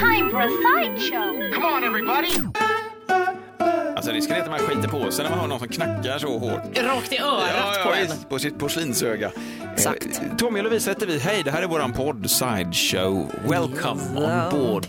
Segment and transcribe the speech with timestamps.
[0.00, 1.52] time for a sideshow.
[1.54, 2.32] Come on, everybody!
[3.96, 6.38] Alltså risken är att man skiter på sig när man hör någon som knackar så
[6.38, 6.78] hårt.
[6.78, 8.02] Rakt i örat på en.
[8.02, 9.30] visst, på sitt porslinsöga.
[9.74, 10.06] Exakt.
[10.22, 11.18] Eh, Tommy och Lovisa heter vi.
[11.18, 13.32] Hej, det här är våran podd Sideshow.
[13.48, 14.86] Welcome on board.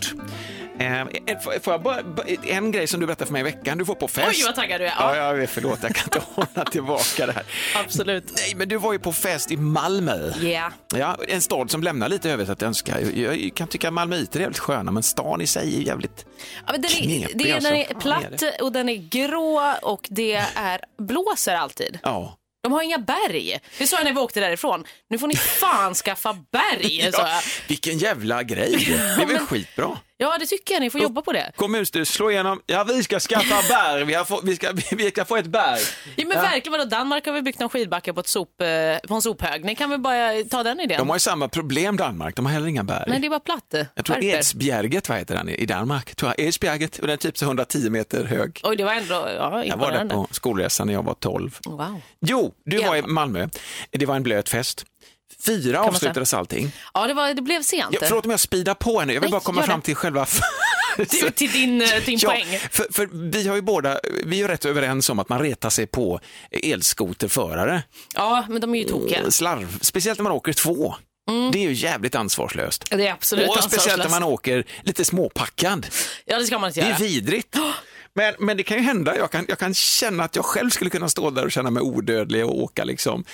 [0.82, 2.00] Eh, får jag bara,
[2.46, 4.28] en grej som du berättade för mig i veckan, du var på fest.
[4.28, 4.94] Oj, vad taggad du är.
[4.98, 7.44] Ja, Ja, vet, förlåt, jag kan inte hålla tillbaka det här.
[7.74, 8.32] absolut.
[8.36, 10.32] Nej, men du var ju på fest i Malmö.
[10.40, 10.72] Yeah.
[10.94, 13.00] Ja, en stad som lämnar lite övrigt att önska.
[13.00, 16.26] Jag, jag kan tycka att malmöiter är jävligt sköna, men stan i sig är jävligt...
[16.66, 17.70] Ja, men den är, Knepig, det är, alltså.
[17.70, 21.98] den är platt och den är grå och det är blåser alltid.
[22.02, 22.38] Ja.
[22.62, 23.58] De har inga berg.
[23.78, 24.84] Det sa jag när vi åkte därifrån.
[25.10, 27.42] Nu får ni fan skaffa berg, sa ja, jag.
[27.68, 28.96] vilken jävla grej.
[29.16, 29.98] Det är väl skitbra.
[30.22, 30.80] Ja, det tycker jag.
[30.80, 31.52] Ni får jobba på det.
[31.56, 35.36] Kommunstyrelsen slår igenom, ja vi ska skaffa berg, vi, få, vi, ska, vi ska få
[35.36, 35.80] ett berg.
[36.16, 36.84] Ja, men verkligen, vadå?
[36.84, 38.66] Danmark har väl byggt en skidbacke på, ett sop, eh,
[39.08, 39.64] på en sophög.
[39.64, 40.98] Ni kan väl bara ta den idén?
[40.98, 43.04] De har ju samma problem Danmark, de har heller inga berg.
[43.08, 43.74] Nej, det är bara platt.
[43.94, 44.38] jag tror er.
[44.38, 46.14] Edsbjerget, vad heter den i Danmark?
[46.14, 48.60] Tror jag, Edsbjerget, och den är typ så 110 meter hög.
[48.62, 51.58] Oj, det var ändå ja, Jag var där på skolresan när jag var 12.
[51.64, 52.00] Wow.
[52.20, 53.02] Jo, du var i.
[53.02, 53.48] Malmö.
[53.90, 54.84] Det var en blöt fest.
[55.40, 56.72] Fyra avslutades allting.
[56.94, 57.88] Ja, det, var, det blev sent.
[57.90, 60.26] Ja, förlåt om jag speedar på henne, jag vill Nej, bara komma fram till själva...
[60.96, 62.58] Du, till din, eh, din Ja, poäng.
[62.70, 65.86] för, för vi har ju båda, vi är rätt överens om att man retar sig
[65.86, 66.20] på
[66.50, 67.82] elskoterförare.
[68.14, 69.30] Ja, men de är ju tokiga.
[69.30, 70.94] Slarv, speciellt när man åker två.
[71.52, 72.84] Det är ju jävligt ansvarslöst.
[72.90, 75.86] Det är absolut Och speciellt när man åker lite småpackad.
[76.24, 76.98] Ja, det ska man inte Det är göra.
[76.98, 77.56] vidrigt.
[78.14, 80.90] Men, men det kan ju hända, jag kan, jag kan känna att jag själv skulle
[80.90, 83.24] kunna stå där och känna mig odödlig och åka liksom,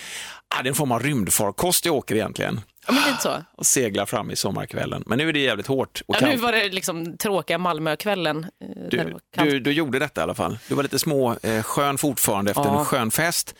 [0.54, 2.60] ah, det är en form av rymdfarkost jag åker egentligen.
[2.86, 3.44] Ja, men lite så.
[3.56, 5.02] Och segla fram i sommarkvällen.
[5.06, 8.44] Men nu är det jävligt hårt och Ja, nu var det liksom tråkiga Malmökvällen.
[8.44, 10.58] eh, Du, du, du gjorde detta i alla fall.
[10.68, 12.78] Du var lite små, eh, skön fortfarande efter Ja.
[12.78, 13.54] en skön fest.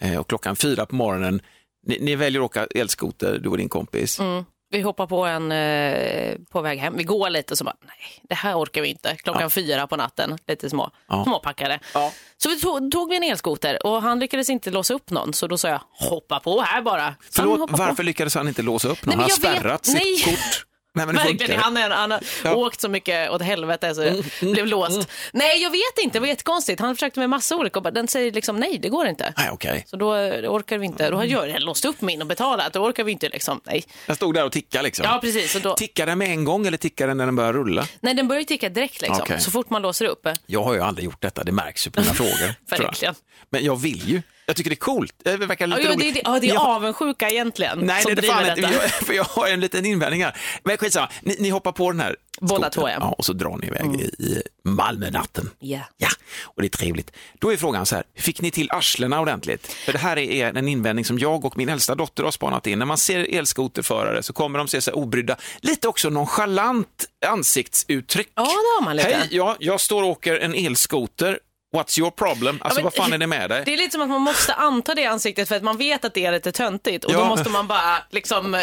[0.00, 1.42] Eh, och klockan fyra på morgonen,
[1.86, 4.20] ni, ni väljer att åka elskoter, du och din kompis.
[4.20, 4.44] Mm.
[4.72, 6.96] Vi hoppar på en eh, på väg hem.
[6.96, 9.16] Vi går lite och så bara, nej, det här orkar vi inte.
[9.16, 11.24] Klockan fyra på natten, lite små, Ja.
[11.24, 11.78] småpackade.
[11.94, 12.12] Ja.
[12.36, 15.32] Så vi tog, tog vi en elskoter och han lyckades inte låsa upp någon.
[15.34, 17.08] Så då sa jag, hoppa på här bara.
[17.08, 17.84] Så Förlåt, hoppade på.
[17.84, 19.16] varför lyckades han inte låsa upp någon?
[19.18, 20.22] Nej, Han har jag vet- spärrat sitt nej.
[20.24, 20.66] kort.
[20.94, 22.50] Nej, men Verkligen, han, är, han har Ja.
[22.50, 24.22] Mm, åkt så mycket åt helvete så det
[24.52, 25.08] blev låst.
[25.32, 26.80] Nej, jag vet inte, det var jättekonstigt.
[26.80, 29.34] Han försökte med massa olika och bara, den säger liksom nej, det går inte.
[29.36, 29.84] Nej, okej.
[29.86, 30.10] Så då
[30.48, 31.10] orkar vi inte.
[31.10, 32.72] Då har jag redan låst upp min och betalat.
[32.72, 33.84] Då orkar vi inte liksom, nej.
[34.06, 35.04] Jag stod där och tickade liksom.
[35.08, 35.62] Ja, precis.
[35.62, 37.86] Då, Tickar den med en gång eller tickar den när den börjar rulla?
[38.00, 39.20] nej, den börjar ticka direkt liksom.
[39.22, 39.40] Okej.
[39.40, 40.28] Så fort man låser upp.
[40.46, 42.36] Jag har ju aldrig gjort detta, det märks ju på mina frågor.
[42.36, 42.78] tror jag.
[42.78, 43.14] Verkligen.
[43.50, 44.22] Men jag vill ju.
[44.46, 45.14] Jag tycker det är coolt.
[45.24, 46.14] Det verkar lite Ja, roligt.
[46.14, 48.56] det, är- ja, det är Jag- avundsjuka egentligen Nej, som det är det fan driver
[48.56, 48.70] inte.
[48.70, 48.82] detta.
[48.84, 50.36] Jag, för jag har en liten invändning här.
[50.64, 52.94] Men skitsamma, ni, ni hoppar på den här Båda två, ja.
[52.96, 53.08] Mm.
[53.08, 55.50] Och så drar ni iväg i, i Malmönatten.
[55.58, 55.80] Ja.
[55.96, 56.08] Ja,
[56.44, 57.10] och det är trevligt.
[57.38, 59.66] Då är frågan så här, fick ni till arslena ordentligt?
[59.72, 62.78] För det här är en invändning som jag och min äldsta dotter har spanat in.
[62.78, 68.28] När man ser elskoterförare så kommer de se sig obrydda, lite också nonchalant ansiktsuttryck.
[68.34, 69.08] Ja, det har man lite.
[69.08, 71.38] Hej, ja, jag står och åker en elskoter.
[71.72, 72.58] What's your problem?
[72.62, 73.62] Alltså men- vad fan är det med dig?
[73.66, 76.14] Det är lite som att man måste anta det ansiktet för att man vet att
[76.14, 77.18] det är lite töntigt och Ja.
[77.18, 78.60] då måste man bara liksom eh,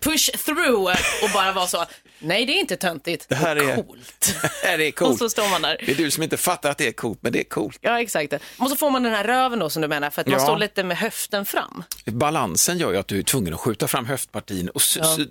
[0.00, 1.84] push through och bara vara så.
[2.18, 3.26] Nej, det är inte töntigt.
[3.28, 4.34] Det här är- coolt.
[4.64, 5.18] Ja, det är Och coolt.
[5.18, 5.82] så står man där.
[5.86, 7.78] Det är du som inte fattar att det är coolt, men det är coolt.
[7.80, 8.32] Ja, exakt.
[8.58, 10.44] Och så får man den här röven då som du menar för att man Ja.
[10.46, 11.82] står lite med höften fram.
[12.04, 14.80] Balansen gör ju att du är tvungen att skjuta fram höftpartin och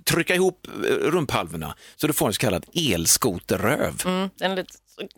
[0.06, 4.02] trycka ihop eh, rumphalvorna så du får en så kallad elskoterröv.
[4.06, 4.74] Mm, den är lite,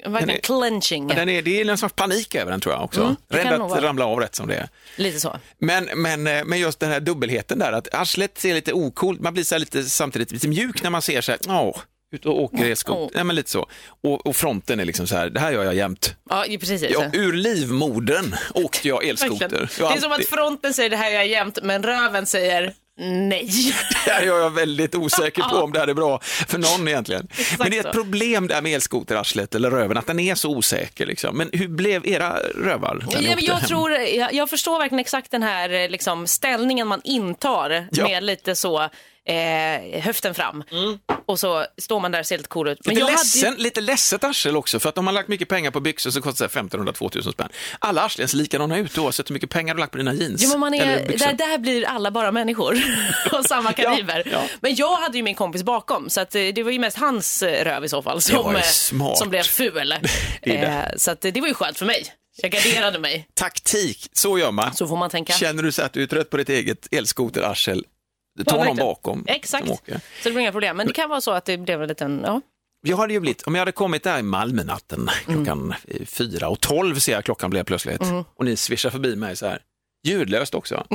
[0.05, 1.09] verkligen clenching.
[1.09, 3.01] Ja, Den är, det är en sorts panik över den tror jag också.
[3.01, 4.69] Mm, Rädd att ramla av rätt som det är.
[4.95, 5.39] Lite så.
[5.57, 9.33] Men, men, eh, men just den här dubbelheten där, att arslet ser lite ocoolt, man
[9.33, 11.77] blir så lite, samtidigt lite mjuk när man ser så här, åh,
[12.13, 13.01] ut och åker elskoter.
[13.01, 13.09] Åh.
[13.13, 13.67] Nej, men lite så.
[14.03, 16.15] Och, och fronten är liksom så här, det här gör jag jämt.
[16.29, 16.83] Ja, precis.
[16.89, 19.69] Ja, ur livmodern åkte jag elskoter.
[19.79, 22.25] Jag Det är som att alltid- fronten säger det här gör jag jämt, men röven
[22.25, 23.49] säger nej.
[24.05, 27.27] Det här är jag väldigt osäker på om det här är bra för någon egentligen.
[27.59, 31.05] Men det är ett problem där med elskoterarslet eller röven, att den är så osäker.
[31.05, 31.37] Liksom.
[31.37, 33.05] Men hur blev era rövar?
[33.39, 33.67] jag, hem?
[33.67, 38.03] tror, jag, jag förstår verkligen exakt den här liksom, ställningen man intar Ja.
[38.03, 38.89] med lite så
[39.27, 40.63] eh, höften fram.
[41.25, 42.79] Och så står man där och ser lite cool ut.
[42.85, 45.27] Men Lite, jag ledsen, hade ju, lite ledset arsel också, för att om man lagt
[45.27, 47.49] mycket pengar på byxor så kostar det 1500-2000 spänn.
[47.79, 50.43] Alla arslen ser likadana ut oavsett hur mycket pengar du lagt på dina jeans.
[50.43, 52.77] jo, men man är, där, där blir alla bara människor
[53.31, 54.27] av samma kaliber.
[54.31, 54.43] ja.
[54.61, 57.43] Men jag hade ju min kompis bakom, så att, eh, det var ju mest hans
[57.43, 58.61] eh, röv i så fall som, eh,
[59.15, 59.95] som blev ful.
[60.43, 60.93] Det det.
[60.97, 62.05] Så att, det var ju skönt för mig.
[62.37, 63.27] Jag garderade mig.
[63.33, 64.73] Taktik, så gör man.
[64.73, 65.33] Så får man tänka.
[65.33, 67.85] Känner du så att du är trött på ditt eget elskoterarsel,
[68.45, 69.23] ta Ja, någon bakom.
[69.27, 69.69] Exakt.
[69.69, 69.93] åker.
[69.95, 70.77] Så det blir inga problem.
[70.77, 72.41] Men det kan vara så att det blev en liten, ja.
[72.87, 76.59] Jag hade ju blivit, om jag hade kommit där i Malmönatten klockan eh, fyra och
[76.59, 78.01] tolv ser jag klockan blev plötsligt
[78.35, 79.61] och ni svischar förbi mig så här,
[80.07, 80.85] ljudlöst också.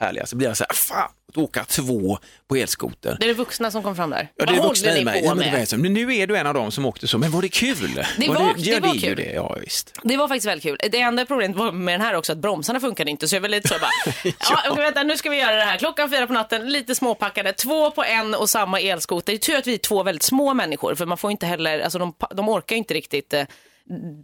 [0.00, 2.18] Härliga så blir jag så här, fan, att åka två
[2.48, 3.16] på elskoter.
[3.20, 4.28] Det är det vuxna som kom fram där.
[4.36, 5.20] Ja, det är Vad vuxna håller i ni mig.
[5.20, 5.58] på Ja, men, det med?
[5.60, 7.48] var så- men nu är du en av dem som åkte så, men var det
[7.48, 7.76] kul?
[8.18, 9.16] Det var- ja, det var är ju kul.
[9.16, 9.94] det, ja visst.
[10.02, 10.78] Det var faktiskt väldigt kul.
[10.92, 13.48] Det enda problemet var med den här också att bromsarna funkade inte så jag var
[13.48, 13.90] lite så bara,
[14.50, 15.78] ja, okej, vänta nu ska vi göra det här.
[15.78, 19.32] Klockan fyra på natten, lite småpackade, två på en och samma elskoter.
[19.32, 21.80] Det är tur att vi är två väldigt små människor för man får inte heller,
[21.80, 23.42] alltså de, de orkar inte riktigt eh,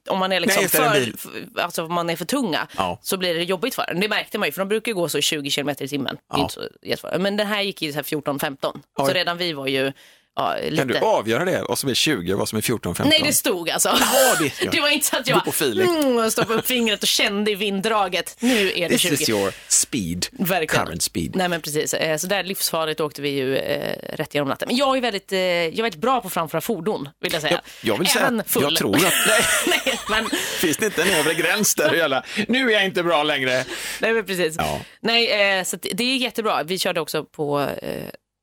[0.09, 1.13] om man är liksom Nej, för, bil.
[1.15, 1.27] f-
[1.59, 2.99] alltså om man är för tunga Ja.
[3.03, 4.01] så blir det jobbigt för en.
[4.01, 6.17] Det märkte man ju för de brukar gå så 20 km i timmen.
[6.33, 6.39] Ja.
[6.41, 7.23] Inte så jättefarligt.
[7.23, 9.93] Men den här gick ju så här 14-15 så redan vi var ju
[10.37, 10.57] ja.
[10.77, 13.09] Kan du avgöra det, vad som är 20 och vad som är 14, 15?
[13.11, 13.89] Nej, det stod alltså.
[14.01, 14.71] Ja, det- ja.
[14.73, 15.49] det var inte så att jag
[16.07, 18.37] mm, stoppade upp fingret och kände i vinddraget.
[18.41, 19.15] Nu är det This 20.
[19.15, 20.85] is your speed, Verkligen.
[20.87, 21.37] current speed.
[21.37, 24.67] Nej men precis, Eh, så där livsfarligt åkte vi ju eh, rätt genom natten.
[24.69, 27.43] Men jag är väldigt, eh, jag är väldigt bra på att framföra fordon, vill jag
[27.43, 27.61] säga.
[27.83, 28.63] Jag, jag vill säga Även att full.
[28.63, 29.45] jag tror att, nej,
[29.87, 30.27] nej, men,
[30.61, 31.95] finns det inte en övre gräns där?
[31.95, 33.65] Jävla, nu är jag inte bra längre.
[34.01, 34.55] nej men precis.
[34.59, 34.81] Ja.
[35.01, 36.63] Nej, eh, så det är jättebra.
[36.63, 37.89] Vi körde också på eh,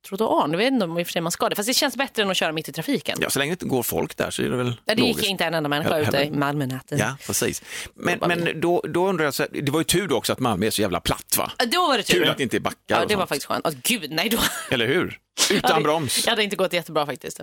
[0.08, 1.96] trottoaren, jag vet inte om i och för sig man ska det, fast det känns
[1.98, 3.18] bättre än att köra mitt i trafiken.
[3.22, 5.10] Ja, så länge det inte går folk där så är det väl Ja, det gick
[5.16, 5.30] logiskt.
[5.30, 6.38] inte en enda människa ute i heller.
[6.38, 6.98] Malmö natten.
[6.98, 7.62] Ja, precis.
[7.96, 10.40] Men, men då, då undrar jag, så här, det var ju tur då också att
[10.40, 11.52] Malmö är så jävla platt va?
[11.58, 12.14] Ja, Då var det tur.
[12.20, 13.66] Kul att det inte är backar Ja, det var faktiskt skönt.
[13.68, 14.38] Åh, gud, nej då.
[14.72, 15.20] Eller hur?
[15.50, 16.18] Ja, Utan det- broms.
[16.18, 17.40] Ja, det hade inte gått jättebra faktiskt.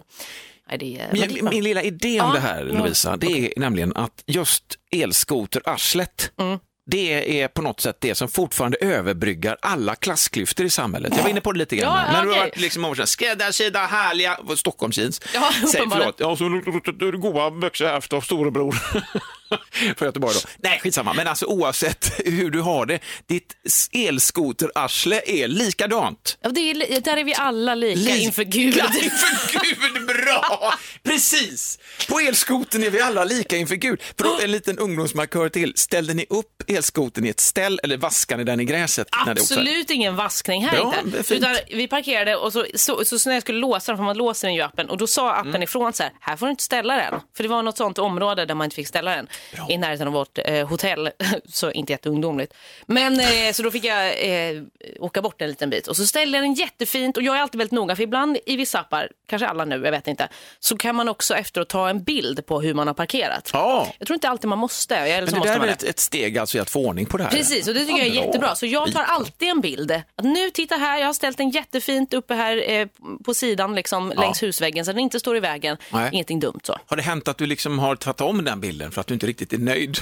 [0.69, 3.17] Nej, det, men det är Min, min lilla idé om Ja, det här ja, Lovisa,
[3.17, 6.59] det är nämligen att just elskoterarslet, Mm.
[6.91, 11.13] Det är på något sätt det som fortfarande överbryggar alla klassklyftor i samhället.
[11.17, 12.05] Jag var inne på det lite grann.
[12.07, 15.21] Ja, När du har varit liksom skräddarsydda, härliga, Stockholmsjeans.
[15.35, 16.45] Ja, Säg förlåt, ja så
[17.19, 18.77] goa byxor haft av storebror.
[19.97, 20.41] För Göteborg då.
[20.59, 21.13] Nej, skitsamma.
[21.13, 23.55] Men alltså oavsett hur du har det, ditt
[23.93, 26.39] elskoterarsle är likadant.
[26.41, 28.75] Ja, det är, där är vi alla lika inför Gud.
[28.75, 30.75] Lika inför Gud, bra!
[31.03, 31.79] Precis!
[32.09, 34.03] På elskoten är vi alla lika inför Gud.
[34.19, 35.73] För en liten ungdomsmarkör till.
[35.77, 39.09] Ställde ni upp elskoten i ett ställ eller vaskade ni den i gräset?
[39.27, 41.35] Absolut ingen vaskning här Bra, inte.
[41.35, 44.17] Utan vi parkerade och så, så, så, så när jag skulle låsa den, för man
[44.17, 45.63] låser den ju appen, och då sa appen Mm.
[45.63, 47.21] ifrån så här, här får du inte ställa den.
[47.37, 49.29] För det var något sånt område där man inte fick ställa den.
[49.69, 51.11] I närheten av vårt eh, hotell,
[51.49, 52.55] så inte jätteungdomligt.
[52.87, 54.63] Men eh, så då fick jag eh,
[55.01, 57.59] åka bort en liten bit och så ställde jag den jättefint och jag är alltid
[57.59, 60.29] väldigt noga för ibland i vissa appar, kanske alla nu, jag vet inte,
[60.61, 63.51] så kan man också efteråt ta en bild på hur man har parkerat.
[63.53, 65.83] Ja, Jag tror inte alltid man måste, eller men det måste där är väl ett,
[65.83, 67.31] ett steg alltså i att få ordning på det här?
[67.31, 68.25] Precis, och det tycker Ja, jag är bra.
[68.27, 68.55] jättebra.
[68.55, 69.91] Så jag tar alltid en bild.
[69.91, 72.87] Att nu, titta här, jag har ställt den jättefint uppe här eh,
[73.25, 75.77] på sidan, liksom, längs husväggen, så den inte står i vägen.
[75.93, 76.11] Nej.
[76.13, 76.77] Ingenting dumt så.
[76.87, 79.27] Har det hänt att du liksom har tagit om den bilden för att du inte
[79.29, 79.99] riktigt är nöjd?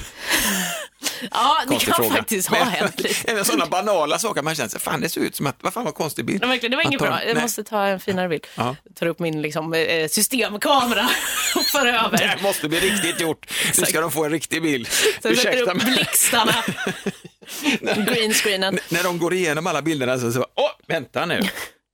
[1.31, 2.15] Ja, det Konstig kan fråga.
[2.17, 3.15] faktiskt ha Men- hänt lite.
[3.31, 5.85] Även sådana banala saker man känner sig, fan det ser ut som att, vad fan
[5.85, 6.43] vad konstig bild.
[6.43, 7.23] Ja, verkligen, det var inget bra.
[7.25, 7.43] Jag nej.
[7.43, 8.47] måste ta en finare bild.
[8.55, 8.75] Ja.
[8.95, 11.09] Tar upp min liksom, eh, systemkamera
[11.55, 12.17] och för Det över.
[12.17, 13.45] här måste bli riktigt gjort.
[13.77, 14.87] Nu ska de få en riktig bild.
[15.21, 16.55] Så jag sätter upp blixtarna.
[18.07, 18.79] Greenscreenen.
[18.89, 21.41] När de går igenom alla bilderna så, så åh, vänta nu.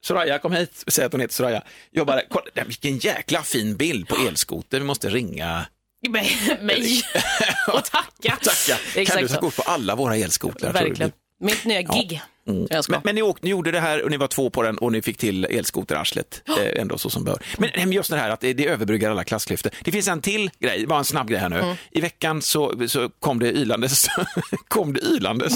[0.05, 0.83] Soraya, kom hit.
[0.87, 1.61] Säg att hon heter Soraya.
[1.91, 4.79] Jag bara, kolla, vilken jäkla fin bild på elskoter.
[4.79, 5.65] Vi måste ringa.
[6.09, 7.01] Mig, mig.
[7.67, 8.37] och tacka.
[8.41, 9.05] Tacka.
[9.05, 10.73] Kan du ta kort på alla våra elskotrar?
[10.73, 11.11] Verkligen.
[11.39, 12.21] Mitt nya gig.
[12.69, 12.91] Jag ska.
[12.93, 14.91] Men, men ni, åkte, ni gjorde det här och ni var två på den och
[14.91, 16.41] ni fick till elskoterarslet.
[16.47, 17.43] Eh, ändå så som bör.
[17.57, 19.71] Men just det här att det, det överbryggar alla klassklyftor.
[19.83, 21.59] Det finns en till grej, bara en snabb grej här nu.
[21.59, 21.75] Mm.
[21.91, 24.07] I veckan så, så kom det ylandes.
[24.67, 25.53] kom det ylandes?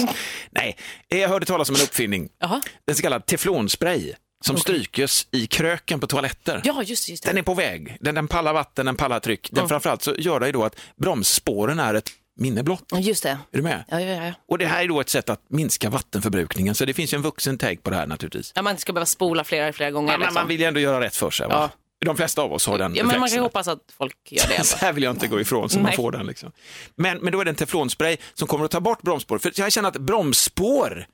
[0.50, 0.76] Nej,
[1.08, 2.28] jag hörde talas om en uppfinning.
[2.40, 2.62] Jaha.
[2.86, 4.12] En så kallad teflonspray
[4.44, 6.60] som strykes i kröken på toaletter.
[6.64, 7.10] Ja, just det.
[7.12, 7.28] Just det.
[7.28, 7.96] Den är på väg.
[8.00, 9.48] Den, den pallar vatten, den pallar tryck.
[9.52, 12.92] Den framförallt så gör det ju då att bromsspåren är ett minne blott.
[12.98, 13.28] Just det.
[13.28, 13.84] Är du med?
[13.88, 14.32] Ja, ja, ja.
[14.48, 17.22] Och det här är då ett sätt att minska vattenförbrukningen, så det finns ju en
[17.22, 18.52] vuxen take på det här naturligtvis.
[18.54, 20.12] Ja, man inte ska behöva spola flera, flera gånger.
[20.12, 20.34] Men liksom.
[20.34, 21.48] man vill ju ändå göra rätt för sig.
[21.48, 21.70] Va?
[22.06, 24.48] De flesta av oss har den Ja, men man kan ju hoppas att folk gör
[24.48, 24.64] det.
[24.64, 25.96] Så här vill jag inte gå ifrån, så man Nej.
[25.96, 26.26] får den.
[26.26, 26.52] Liksom.
[26.96, 29.38] Men, men då är det en teflonspray som kommer att ta bort bromsspår.
[29.38, 31.06] För jag känner att bromsspår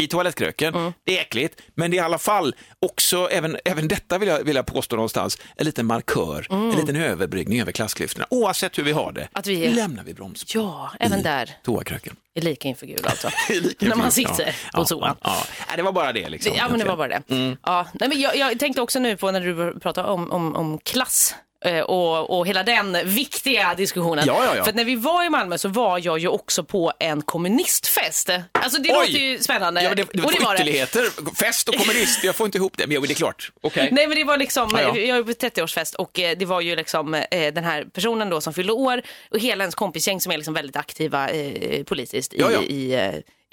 [0.00, 0.92] i toalettkröken, Mm.
[1.04, 4.44] det är äckligt, men det är i alla fall också, även, även detta vill jag,
[4.44, 8.26] vill jag påstå någonstans, en liten markör, en liten överbryggning över klassklyftorna.
[8.30, 9.30] Oavsett hur vi har det, Mm.
[9.32, 12.16] Att vi är- lämnar vi bromsspår Ja, även där toakröken.
[12.34, 13.28] är lika inför Gud alltså.
[13.50, 14.78] Lika När man sitter ja.
[14.78, 15.16] på toan.
[15.22, 15.76] Ja, ja.
[15.76, 16.28] Det var bara det.
[16.28, 17.22] Liksom, Ja, men det var bara det.
[17.28, 17.56] Mm.
[17.62, 20.78] Ja, nej, men jag, jag tänkte också nu på när du pratade om, om, om
[20.78, 21.34] klass.
[21.64, 24.24] Eh, Och, och hela den viktiga diskussionen.
[24.26, 24.64] Ja, ja, ja.
[24.64, 28.30] För när vi var i Malmö så var jag ju också på en kommunistfest.
[28.52, 28.94] Alltså det Oj!
[28.94, 29.82] låter ju spännande.
[29.82, 30.60] Ja, det, det och det var det.
[30.62, 31.34] ytterligheter.
[31.36, 32.86] Fest och kommunist, jag får inte ihop det.
[32.86, 33.52] Men det är klart.
[33.60, 33.88] Okej.
[33.92, 34.96] Nej men det var liksom, Ja, ja.
[34.96, 38.40] jag var på 30-årsfest och eh, det var ju liksom eh, den här personen då
[38.40, 42.40] som fyllde år och hela ens kompisgäng som är liksom väldigt aktiva eh, politiskt i,
[42.40, 42.62] Ja, ja.
[42.62, 43.10] i eh,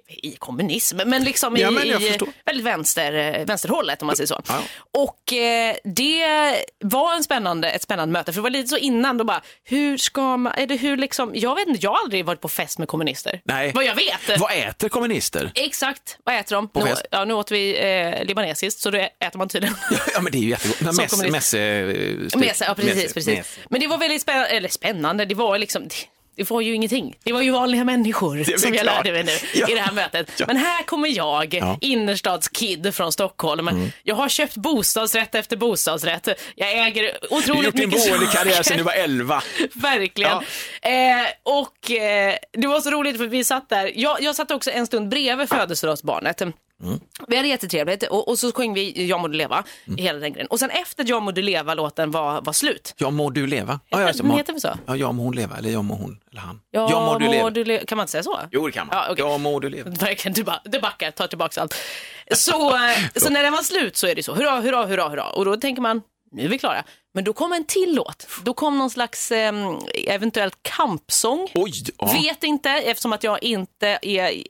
[0.10, 4.28] i kommunism, men liksom Ja, i, men i väldigt vänster, eh, vänsterhållet om man säger
[4.28, 4.42] så.
[4.48, 4.62] Ja.
[4.94, 6.26] Och eh, det
[6.80, 9.98] var en spännande, ett spännande möte, för det var lite så innan, då bara, hur
[9.98, 12.80] ska man, är det hur liksom, jag vet inte, jag har aldrig varit på fest
[12.80, 13.42] med kommunister.
[13.44, 13.72] Nej.
[13.76, 14.40] Vad jag vet.
[14.40, 15.52] Vad äter kommunister?
[15.56, 16.68] Exakt, vad äter de?
[16.70, 17.06] På Nu, fest?
[17.12, 19.76] ja, nu åt vi eh, libanesiskt, så då äter man tydligen
[20.14, 20.82] Ja, men det är ju jättegott.
[20.82, 22.96] Men Messe, messe, eh, Mese, ja precis.
[22.96, 23.38] messe, precis.
[23.38, 23.60] messe.
[23.70, 25.96] Men det var väldigt spännande, eller spännande, det var liksom, det,
[26.40, 27.16] det var ju ingenting.
[27.24, 28.96] Det var ju vanliga människor som jag klart.
[29.06, 29.68] lärde mig nu Ja.
[29.70, 30.32] i det här mötet.
[30.38, 30.46] Ja.
[30.48, 31.66] Men här kommer jag, Ja.
[31.66, 31.78] Mm.
[31.82, 33.92] innerstadskid från Stockholm.
[34.04, 36.28] Jag har köpt bostadsrätt efter bostadsrätt.
[36.56, 38.64] Jag äger Du har otroligt gjort din mycket boendekarriär saker.
[38.64, 39.44] sedan du var 11.
[39.74, 40.32] Verkligen.
[40.32, 40.42] Eh,
[41.44, 43.92] och eh, det var så roligt för vi satt där.
[43.96, 46.42] Jag, jag satt också en stund bredvid födelsedagsbarnet.
[47.28, 49.64] Vi hade jättetrevligt och, och så sjöng vi Jag må du leva,
[49.98, 50.48] hela den grejen.
[50.48, 52.94] Och sen efter Jag må du leva-låten var, var slut.
[52.98, 53.80] Ja, må du leva.
[53.90, 54.78] Ja, Den ja, må, heter väl så?
[54.86, 55.58] Ja, ja, må hon leva.
[55.58, 56.20] Eller ja, må hon.
[56.32, 56.62] Eller han.
[56.72, 57.50] Ja, ja må du leva.
[57.50, 58.40] le- kan man inte säga så?
[58.52, 58.98] Jo, det kan man.
[58.98, 59.26] Ja, okej.
[59.26, 59.90] Ja, må du leva.
[60.00, 61.76] Verkligen, du, ba, du backar, tar tillbaka allt.
[62.36, 62.52] Så,
[63.16, 65.30] så när den var slut så är det så, hurra, hurra, hurra, hurra.
[65.30, 66.84] Och då tänker man, nu är vi klara.
[67.14, 68.28] Men då kom en till låt.
[68.44, 69.54] Då kom någon slags eh,
[70.08, 71.48] eventuellt kampsång.
[71.56, 72.12] Oj, ja.
[72.24, 74.44] Vet inte, eftersom att jag inte är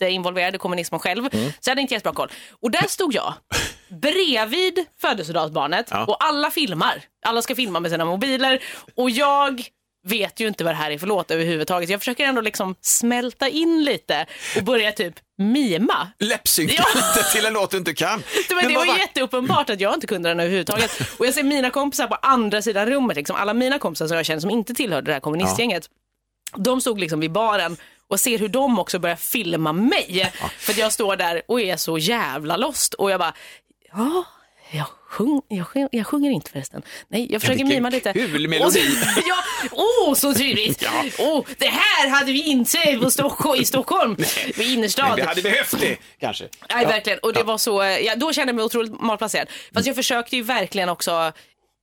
[0.00, 1.28] jätteinvolverad i kommunismen själv.
[1.32, 1.46] Mm.
[1.60, 2.32] Så jag hade inte jättebra koll.
[2.62, 3.34] Och där stod jag,
[4.00, 6.04] bredvid födelsedagsbarnet Ja.
[6.04, 7.02] och alla filmar.
[7.26, 8.62] Alla ska filma med sina mobiler
[8.96, 9.62] och jag
[10.06, 11.90] vet ju inte vad det här är för låt överhuvudtaget.
[11.90, 14.26] Jag försöker ändå liksom smälta in lite
[14.56, 16.08] och börja typ mima.
[16.18, 16.84] Läppsynka Ja.
[16.94, 18.22] lite till en låt du inte kan.
[18.48, 21.00] Det var, det var vack- jätteuppenbart att jag inte kunde den överhuvudtaget.
[21.18, 24.26] Och jag ser mina kompisar på andra sidan rummet, liksom, alla mina kompisar som jag
[24.26, 25.88] känner som inte tillhörde det här kommunistgänget.
[26.56, 27.76] De stod liksom vid baren
[28.08, 30.32] och ser hur de också börjar filma mig.
[30.58, 32.94] För att jag står där och är så jävla lost.
[32.94, 33.34] Och jag bara,
[33.92, 34.24] ja,
[34.70, 36.82] jag, sjung, jag, sjung, jag sjunger inte förresten.
[37.08, 38.12] Nej, jag försöker vilken mima lite.
[38.12, 38.70] kul melodi.
[38.80, 39.36] Så- ja,
[39.72, 40.82] åh, så tydligt.
[40.92, 41.04] Ja.
[41.18, 44.16] Åh, det här hade vi inte på Stockholm, i Stockholm,
[44.56, 45.06] vid innerstad.
[45.08, 46.44] Men vi hade behövt det, kanske.
[46.74, 46.88] Nej, Ja.
[46.88, 47.18] verkligen.
[47.18, 49.48] Och det var så, ja, då kände jag mig otroligt malplacerad.
[49.74, 51.32] Fast jag försökte ju verkligen också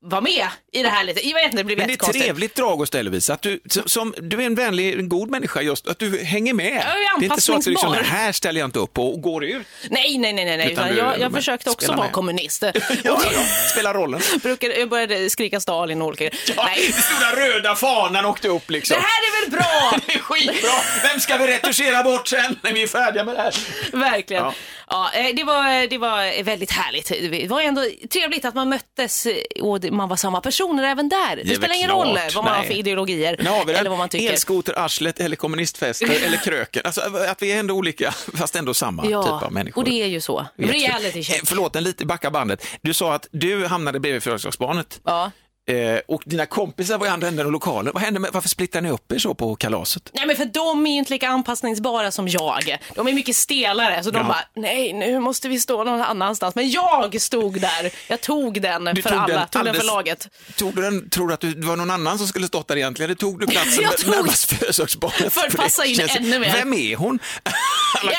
[0.06, 1.28] vara med i det här lite.
[1.28, 3.60] Jag vet inte, det blev Men det är trevligt drag hos dig Lovisa, att du,
[3.86, 6.66] som- du är en vänlig, en god människa just, att du hänger med.
[6.68, 9.46] är det är inte så att du liksom, här ställer jag inte upp och går
[9.46, 9.68] ut.
[9.90, 10.72] Nej, nej, nej, nej, nej.
[10.72, 12.12] Utan du- jag, försökte också vara med.
[12.12, 12.64] kommunist.
[13.04, 13.40] Ja, ja.
[13.72, 14.22] Spela rollen.
[14.44, 16.24] Brukade, jag började skrika Stalin och olika.
[16.24, 18.98] Ja, Nej, den stora röda fanan åkte upp liksom.
[18.98, 20.00] det här är väl bra?
[20.08, 20.72] Det är skitbra!
[21.12, 23.56] Vem ska vi retuschera bort sen när vi är färdiga med det här?
[23.92, 24.44] Verkligen.
[24.44, 24.54] Ja.
[24.90, 25.12] Ja.
[25.14, 27.08] eh, det, var, det var väldigt härligt.
[27.08, 31.36] Det var ändå trevligt att man möttes eh, och man var samma personer även där.
[31.46, 32.08] Det, spelar ingen klart.
[32.08, 32.68] roll vad man har Nej.
[32.68, 34.32] för ideologier har eller vad man tycker.
[34.32, 36.82] Elskoterarslet eller kommunistfester eller kröken.
[36.86, 39.82] Alltså att vi är ändå olika, fast ändå samma typ av människor.
[39.82, 40.46] och det är ju så.
[40.58, 41.42] Reality Eh, check.
[41.46, 42.66] Förlåt, en lite backa bandet.
[42.82, 45.02] Du sa att du hamnade bredvid födelsedagsbarnet.
[45.04, 45.32] Ja.
[45.68, 47.94] Eh, och dina kompisar var i andra änden av lokalen.
[47.94, 50.10] Vad hände med, varför splittar ni upp er så på kalaset?
[50.14, 52.78] Nej men för de är ju inte lika anpassningsbara som jag.
[52.96, 54.24] De är mycket stelare så de Ja.
[54.24, 56.56] bara, nej nu måste vi stå någon annanstans.
[56.56, 59.60] Men jag stod där, jag tog den Du för tog alla, den tog den för
[59.60, 60.28] alldeles- laget.
[60.58, 62.76] Tog du den, tror du att du, det var någon annan som skulle stått där
[62.78, 63.10] egentligen?
[63.12, 65.34] Eller tog du platsen Jag tog- närmast födelsedagsbarnet?
[65.34, 66.54] För att passa in känns- ännu mer.
[66.54, 67.20] Vem är hon?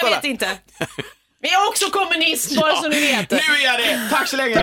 [0.02, 0.50] Jag vet inte.
[1.40, 3.30] Men jag är också kommunist bara så ni vet.
[3.30, 4.08] Nu är jag det!
[4.10, 4.62] Tack så länge!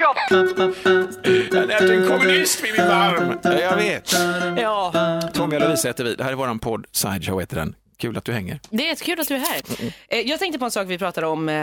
[0.00, 3.38] Jag lät en kommunist vid min barm.
[3.42, 4.12] Ja, Jag vet.
[4.56, 6.14] Ja, Tommy och Lovisa heter vi.
[6.14, 7.74] Det här är våran podd, Sideshow heter den.
[7.96, 8.60] Kul att du hänger.
[8.70, 9.60] det är jättekul att du är här.
[10.08, 11.54] Eh, Jag tänkte på en sak vi pratade om eh,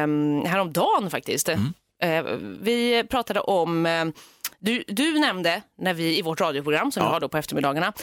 [0.51, 1.49] häromdagen faktiskt.
[1.49, 2.23] Eh,
[2.61, 4.05] Vi pratade om, eh,
[4.59, 7.93] du, du nämnde när vi i vårt radioprogram som vi har då på eftermiddagarna,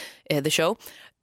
[0.44, 0.76] The Show,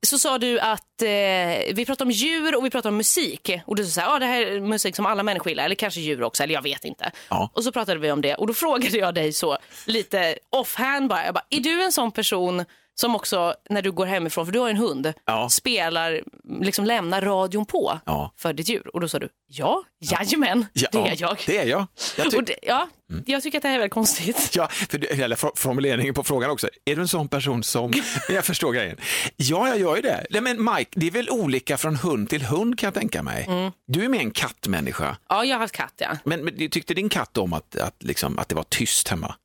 [0.07, 3.51] så sa du att eh, vi pratar om djur och vi pratar om musik.
[3.65, 6.23] Och du sa ah, det här är musik som alla människor gillar, eller kanske djur
[6.23, 7.11] också, eller jag vet inte.
[7.29, 7.49] Ja.
[7.53, 11.25] Och så pratade vi om det och då frågade jag dig så lite offhand bara,
[11.25, 12.65] jag bara, är du en sån person
[12.95, 15.49] som också när du går hemifrån, för du har en hund, Ja.
[15.49, 16.21] spelar,
[16.61, 18.33] liksom lämnar radion på Ja.
[18.37, 18.87] för ditt djur?
[18.93, 21.37] Och då sa du, ja, jajamän, det är jag.
[21.47, 21.87] Det är jag.
[22.17, 22.87] jag ty- det, ja,
[23.25, 24.55] jag tycker att det här är väldigt konstigt.
[24.55, 26.69] Ja, för det, formuleringen på frågan också.
[26.85, 27.93] Är du en sån person som...
[28.29, 28.97] Jag förstår grejen.
[29.35, 30.25] Ja, jag gör ju det.
[30.29, 33.45] Nej, men Mike, det är väl olika från hund till hund kan jag tänka mig.
[33.47, 33.71] Mm.
[33.87, 35.17] Du är mer en kattmänniska.
[35.29, 36.17] Ja, jag har haft katt, ja.
[36.23, 39.35] Men, men tyckte din katt om att, att, liksom, att det var tyst hemma?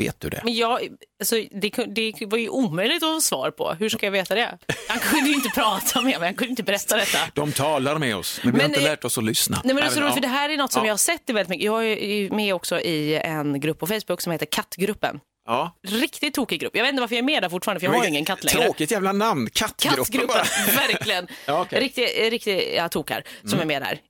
[0.00, 0.40] Vet du det?
[0.44, 0.80] Men jag,
[1.20, 3.72] alltså, det, det var ju omöjligt att få svar på.
[3.72, 4.58] Hur ska jag veta det?
[4.88, 7.18] Han kunde ju inte prata med mig, han kunde inte berätta detta.
[7.34, 9.60] De talar med oss, men vi har inte eh, lärt oss att lyssna.
[9.64, 10.86] Nej, men det är så roligt, för det här är något som Ja.
[10.86, 11.64] jag har sett väldigt mycket.
[11.64, 15.20] Jag är med också i en grupp på Facebook som heter Kattgruppen.
[15.50, 15.76] Ja.
[15.82, 16.76] Riktigt tokig grupp.
[16.76, 18.62] Jag vet inte varför jag är med där fortfarande för jag har ingen katt längre.
[18.64, 20.44] Tråkigt jävla namn, kattgruppen Kattgruppen,
[20.76, 21.28] verkligen.
[21.46, 21.66] Ja.
[21.70, 21.80] Mm.
[21.82, 24.00] Riktiga riktig, tokar som är med där.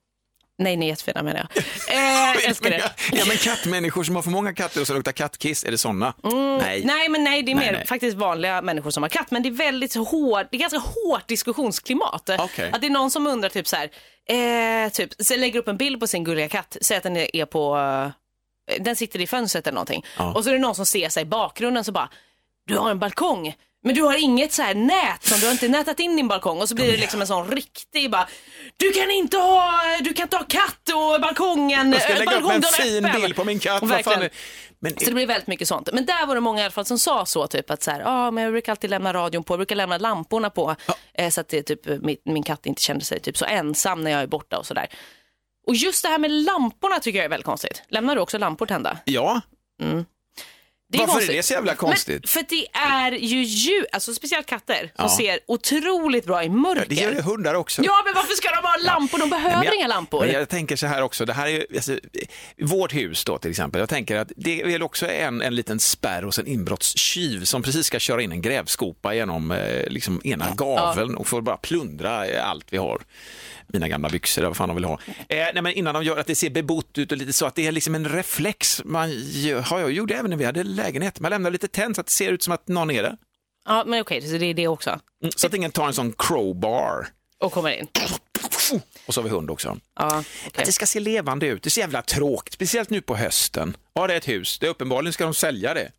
[0.59, 1.65] Nej, ni är jättefina menar jag.
[1.97, 2.93] Eh, älskar det.
[3.13, 6.15] Ja, men kattmänniskor som har för många katter och så luktar kattkiss, är det såna?
[6.23, 6.33] Nej.
[6.33, 7.87] Mm, Nej, men nej, det är Nej, mer nej.
[7.87, 9.31] faktiskt vanliga människor som har katt.
[9.31, 12.31] Men det är väldigt hård, det är ganska hårt diskussionsklimat.
[12.39, 12.71] Okej.
[12.73, 13.91] Att det är någon som undrar typ så här,
[14.85, 17.45] eh, typ, så lägger upp en bild på sin gulliga katt, säger att den är
[17.45, 18.20] på, eh,
[18.81, 20.05] den sitter i fönstret eller någonting.
[20.19, 20.35] Ja.
[20.35, 22.09] Och så är det någon som ser sig i bakgrunden så bara,
[22.67, 23.55] du har en balkong.
[23.83, 26.61] Men du har inget så här nät, som du har inte nätat in din balkong
[26.61, 28.29] och så blir det liksom en sån riktig bara,
[28.77, 32.41] du kan inte ha, du kan inte ha katt och balkongen, Jag ska eh, lägga
[32.41, 33.83] upp en fin öppen." bild på min katt.
[33.83, 34.31] Verkligen.
[34.79, 35.89] Men, Så det blir väldigt mycket sånt.
[35.93, 38.03] Men där var det många i alla fall som sa så, typ att så här,
[38.07, 40.77] ah, men jag brukar alltid lämna radion på, jag brukar lämna lamporna på,
[41.15, 44.11] eh, så att det, typ, min, min katt inte kände sig typ så ensam när
[44.11, 44.87] jag är borta och sådär.
[45.71, 47.83] Och just det här med lamporna tycker jag är väldigt konstigt.
[47.89, 48.99] Lämnar du också lampor tända?
[49.05, 49.41] ja,
[50.93, 51.31] Det varför konstigt.
[51.31, 52.23] är det så jävla konstigt?
[52.23, 55.17] Men för det är ju djur, alltså speciellt katter, som Ja.
[55.17, 56.87] ser otroligt bra i mörker.
[56.89, 57.83] Det gör ju hundar också.
[57.85, 59.19] Ja, men varför ska de ha lampor?
[59.19, 60.27] De behöver Men jag- inga lampor.
[60.27, 61.99] Jag tänker så här också, det här är alltså,
[62.63, 65.81] vårt hus då till exempel, jag tänker att det är väl också en, en liten
[65.81, 70.51] spärr hos en inbrottstjuv som precis ska köra in en grävskopa genom eh, liksom ena
[70.55, 73.03] gaveln och får bara plundra allt vi har.
[73.73, 74.99] Mina gamla byxor, vad fan de vill ha.
[75.07, 77.55] Eh, nej, men innan de gör att det ser bebott ut och lite så att
[77.55, 78.83] det är liksom en reflex.
[78.85, 79.09] Man
[79.65, 81.21] har jag gjorde även när vi hade lägenhet.
[81.21, 83.17] Man lämnar lite tänt så att det ser ut som att någon är där.
[83.65, 84.91] Ja, men okej, så det är det också.
[84.91, 87.07] Mm, Så att ingen tar en sån crowbar.
[87.39, 87.87] Och kommer in.
[89.07, 89.79] Och så har vi hund också.
[89.99, 90.25] Ja.
[90.55, 91.63] Att det ska se levande ut.
[91.63, 93.77] Det är så jävla tråkigt, speciellt nu på hösten.
[93.95, 94.59] Ja, det är ett hus.
[94.59, 95.91] Det är uppenbarligen ska de sälja det.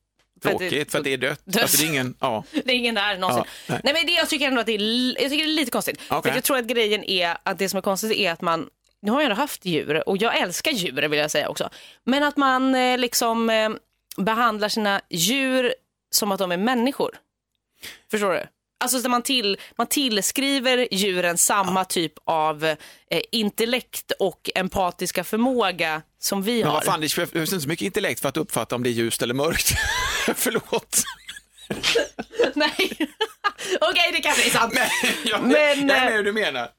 [0.43, 1.41] För att Tråkigt, det- för att det är dött.
[1.45, 1.61] dött.
[1.61, 2.43] Alltså, det är ingen, ja.
[2.51, 3.43] Det är ingen där någonsin.
[3.67, 3.81] Ja, nej.
[3.83, 3.93] nej.
[3.93, 6.01] men det, jag tycker ändå att det är, jag tycker det är lite konstigt.
[6.09, 6.31] Okej.
[6.31, 8.69] För jag tror att grejen är att det som är konstigt är att man,
[9.01, 11.69] nu har jag ändå haft djur och jag älskar djur vill jag säga också.
[12.03, 13.69] Men att man eh, liksom eh,
[14.17, 15.73] behandlar sina djur
[16.11, 17.11] som att de är människor.
[18.11, 18.43] Förstår du?
[18.83, 22.75] Alltså där man, till, man tillskriver djuren samma typ av eh,
[23.31, 26.73] intellekt och empatiska förmåga som vi Men har.
[26.73, 29.21] vad fan, det behövs inte så mycket intellekt för att uppfatta om det är ljust
[29.21, 29.73] eller mörkt.
[30.35, 31.03] Förlåt.
[32.53, 32.91] Nej,
[33.81, 34.73] okej det kanske är sant.
[35.25, 36.69] jag, Men, jag är med eh, hur du menar.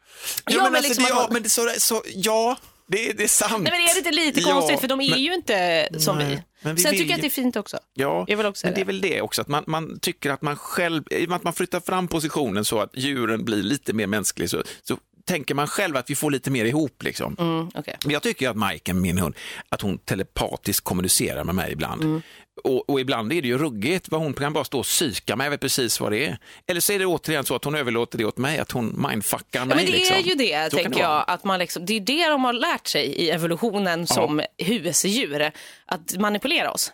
[0.46, 2.56] ja, men alltså, liksom det, ja, men det, så, så, ja,
[2.86, 3.62] det, det är sant.
[3.62, 6.18] Nej men är det inte lite Ja, konstigt för de är men- ju inte som
[6.18, 6.42] Nej, vi.
[6.62, 7.78] men vi Sen vill tycker jag att det är fint också.
[7.94, 10.42] Ja, Jag vill också men det är väl det också, att man, man tycker att
[10.42, 14.62] man själv, att man flyttar fram positionen så att djuren blir lite mer mänsklig, så,
[14.82, 17.02] så tänker man själv att vi får lite mer ihop.
[17.02, 17.36] Liksom.
[17.40, 17.70] Mm.
[18.04, 19.34] Men jag tycker att Majken, min hund,
[19.68, 22.02] att hon telepatiskt kommunicerar med mig ibland.
[22.02, 22.22] Mm.
[22.64, 25.44] Och, och ibland är det ju ruggigt, vad hon kan bara stå och psyka mig,
[25.44, 26.38] jag vet precis vad det är.
[26.66, 29.60] Eller så är det återigen så att hon överlåter det åt mig, att hon mindfuckar
[29.60, 29.76] Ja, mig.
[29.76, 30.16] men det liksom.
[30.16, 31.24] är ju det, Så tänker jag.
[31.26, 35.50] Att man liksom, det är det de har lärt sig i evolutionen som husdjur.
[35.86, 36.92] Att manipulera oss.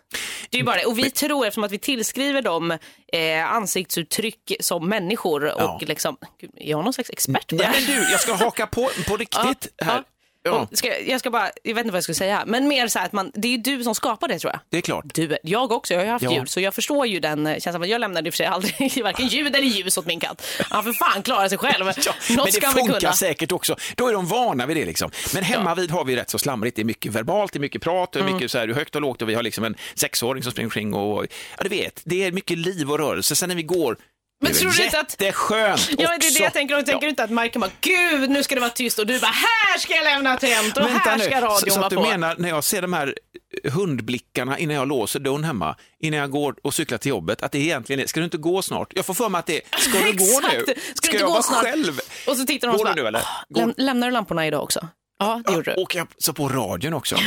[0.51, 0.85] Det är bara det.
[0.87, 2.71] Och vi tror, eftersom att vi tillskriver dem
[3.13, 5.81] eh, ansiktsuttryck som människor och Ja.
[5.83, 7.81] liksom, gud, är jag någon slags expert på det Ja, här?
[7.87, 10.03] men du, jag ska haka på på riktigt Ja, här.
[10.55, 10.69] Ja.
[10.73, 13.07] Ska, jag ska bara, jag vet inte vad jag ska säga, men mer så här
[13.07, 14.61] att man, det är du som skapar det tror jag.
[14.71, 15.05] det är klart.
[15.15, 16.33] Du, jag också, jag har ju haft Ja.
[16.33, 17.89] djur så jag förstår ju den eh, känslan.
[17.89, 20.47] Jag lämnade i och för sig aldrig varken ljud eller ljus åt min katt.
[20.71, 21.87] Han för fan klarar sig själv.
[22.07, 23.77] Ja, men det funkar säkert också.
[23.97, 24.85] Då är de vana vid det.
[24.85, 25.11] Liksom.
[25.35, 26.77] Men hemma vid har vi rätt så slamrigt.
[26.77, 28.35] Det är mycket verbalt, det är mycket prat, det är Mm.
[28.35, 30.95] mycket så här, högt och lågt och vi har liksom en sexåring som springer omkring
[30.95, 31.25] och
[31.57, 33.37] ja, du vet, det är mycket liv och rörelse.
[33.37, 33.97] Sen när vi går,
[34.41, 36.79] Men det tror du inte att- jätteskönt Ja, det är det jag tänker.
[36.79, 39.21] Och tänker du inte att Marken bara, gud nu ska det vara tyst och du
[39.21, 41.87] bara, här ska jag lämna tänt och Vänta här nu, ska så, radion så vara
[41.87, 42.03] att du på.
[42.03, 43.15] menar när jag ser de här
[43.73, 47.59] hundblickarna innan jag låser dörren hemma, innan jag går och cyklar till jobbet, att det
[47.59, 48.93] egentligen är, ska du inte gå snart?
[48.95, 50.59] Jag får för mig att det är, ska du gå nu?
[50.59, 50.97] Exakt.
[50.97, 51.65] Ska du inte jag gå vara snart?
[51.65, 51.99] själv?
[52.27, 53.21] Och så tittar de och så du bara, nu eller?
[53.21, 54.89] "Åh, Går- läm- lämnar du lamporna idag också?
[55.19, 55.83] Ja, det gjorde du.
[55.83, 57.17] Åker jag så på radion också?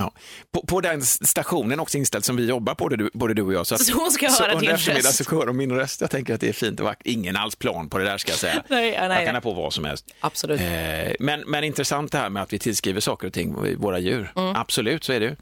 [0.00, 0.12] Ja.
[0.54, 3.52] På, på den stationen också inställd som vi jobbar på, både du, både du och
[3.52, 3.60] jag.
[3.60, 5.14] att, Så hon ska så höra din röst.
[5.24, 6.00] så hör min röst.
[6.00, 7.06] Jag tänker att det är fint och vackert.
[7.06, 8.62] Ingen alls plan på det där ska jag säga.
[8.68, 10.04] Nej, ja, nej, jag kan ha på vad som helst.
[10.20, 10.60] Absolut.
[10.60, 14.32] Eh, men, men intressant det här med att vi tillskriver saker och ting våra djur.
[14.36, 14.56] Mm.
[14.56, 15.36] Absolut, så är det.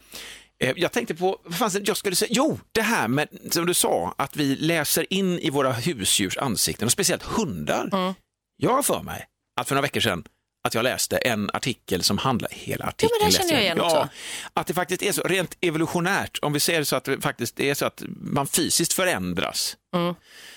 [0.64, 3.66] Eh, Jag tänkte på, vad fanns det, jag skulle säga, jo, det här med, som
[3.66, 7.88] du sa, att vi läser in i våra husdjurs ansikten och speciellt hundar.
[7.92, 8.14] Mm.
[8.56, 9.24] Jag har för mig
[9.60, 10.24] att för några veckor sedan
[10.66, 13.76] att jag läste en artikel som handlar, hela artikeln Ja, men det känner jag igen
[13.78, 14.08] ja, också.
[14.54, 17.74] Att det faktiskt är så, rent evolutionärt, om vi ser så att det faktiskt är
[17.74, 20.14] så att man fysiskt förändras Mm.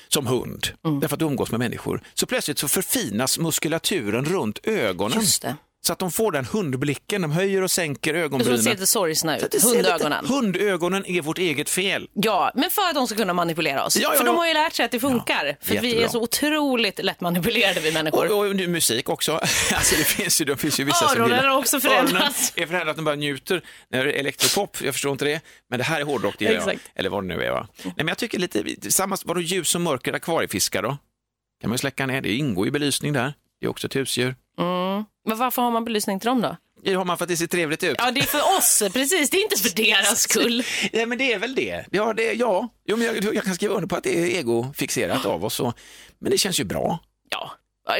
[0.07, 0.67] som hund,
[1.01, 5.19] därför att du umgås med människor, så plötsligt så förfinas muskulaturen runt ögonen.
[5.19, 5.55] Just det.
[5.87, 8.63] Så att de får den hundblicken, de höjer och sänker Så det ser ögonbrynen.
[8.63, 9.51] lite sorgsna ut.
[9.51, 10.25] det ser lite- Hundögonen.
[10.25, 12.07] Hundögonen är vårt eget fel.
[12.13, 13.95] Ja, men för att de ska kunna manipulera oss.
[13.95, 14.37] Ja, ja, för de ja.
[14.37, 15.57] har ju lärt sig att det funkar.
[15.61, 16.05] för att vi jättebra.
[16.05, 18.31] är så otroligt lättmanipulerade vi människor.
[18.31, 19.31] Och, och nu musik också.
[19.73, 22.13] Alltså det finns ju, det finns ju vissa som Öronen gillar- har också förändrats.
[22.55, 23.61] Öronen är förändrats, de bara njuter.
[23.91, 25.41] När det är elektropop, jag förstår inte det.
[25.69, 26.79] Men det här är hårdrock, det gillar jag.
[26.95, 27.67] Eller vad det nu är va.
[27.83, 30.97] Nej, men jag tycker lite, samma, vadå ljus och mörker akvariefiskar då?
[31.61, 33.33] Kan man ju släcka ner, det ingår ju belysning där.
[33.59, 34.35] Det är också ett husdjur.
[34.59, 35.05] Mm.
[35.27, 36.57] Men varför har man belysning till dem då?
[36.83, 37.95] Det har man för att det ser trevligt ut.
[37.99, 39.29] Ja, det är för oss, precis.
[39.29, 40.63] Det är inte för deras skull.
[40.91, 41.85] Ja, men det är väl det.
[41.91, 42.69] Ja, det, ja.
[42.85, 45.59] Jo, men jag, jag kan skriva under på att det är egofixerat av oss.
[45.59, 45.73] Och,
[46.19, 46.99] men det känns ju bra.
[47.29, 47.51] Ja,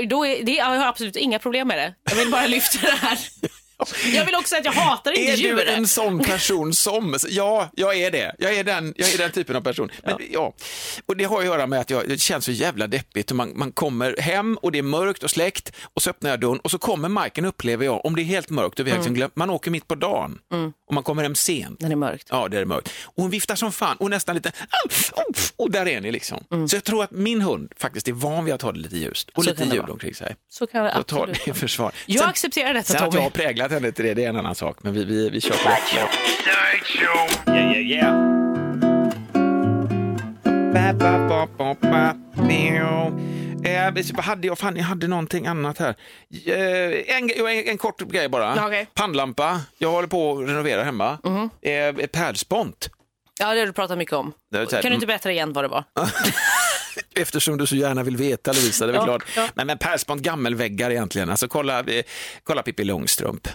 [0.10, 1.96] då är, det, jag har absolut inga problem med det.
[2.12, 3.20] Jag vill bara lyfta det här.
[4.14, 5.56] Jag vill också säga att jag hatar inte Är djur.
[5.56, 7.16] du en sån person som...
[7.30, 8.36] Ja, jag är det.
[8.40, 9.90] Jag är den, jag är den typen av person.
[10.04, 10.54] Men, ja.
[11.06, 13.32] Och det har att göra med att jag, det känns så jävla deppigt.
[13.32, 16.60] Man, man kommer hem och det är mörkt och släckt och så öppnar jag dörren
[16.60, 19.36] och så kommer Majken upplever jag, om det är helt mörkt och vi liksom glömt,
[19.36, 20.38] man åker mitt på dagen
[20.88, 21.82] och man kommer hem sent.
[21.82, 22.28] När det är mörkt.
[22.32, 22.90] Ja, det är mörkt.
[23.04, 24.52] Och hon viftar som fan och nästan lite,
[25.56, 26.68] och där är ni liksom.
[26.70, 29.30] Så jag tror att min hund faktiskt är van vid att ha det lite ljust
[29.30, 29.92] och Så lite ljud vara.
[29.92, 30.36] omkring sig.
[30.50, 31.92] Så kan det tar absolut försvar.
[32.06, 33.24] Jag Sen- accepterar detta, Sen att jag Tommy.
[33.24, 33.30] har
[33.70, 34.78] präglat henne till det, det är en annan sak.
[34.82, 35.58] Men vi, vi, vi kör på.
[35.60, 37.56] Sideshow.
[37.56, 38.30] Yeah, yeah, yeah.
[40.94, 42.16] Ba.
[43.64, 44.58] Eh, hade jag?
[44.60, 45.96] Fan, jag hade någonting annat här.
[46.46, 48.56] Eh, en, en, en kort grej bara.
[48.56, 48.88] Ja, okej.
[48.94, 49.62] Pannlampa.
[49.78, 51.18] Jag håller på att renovera hemma.
[51.24, 51.50] Mhm.
[51.62, 52.90] Eh, pärlspont.
[53.40, 54.34] Ja, det har du pratat mycket om.
[54.52, 55.84] Det här- Kan du inte berätta igen vad det var?
[57.22, 59.24] Eftersom du så gärna vill veta Lovisa, det är väl Ja, klart.
[59.36, 59.48] ja.
[59.56, 61.30] Men, men pärlspont, gammelväggar egentligen.
[61.30, 62.04] Alltså kolla, eh,
[62.44, 63.48] kolla Pippi Långstrump.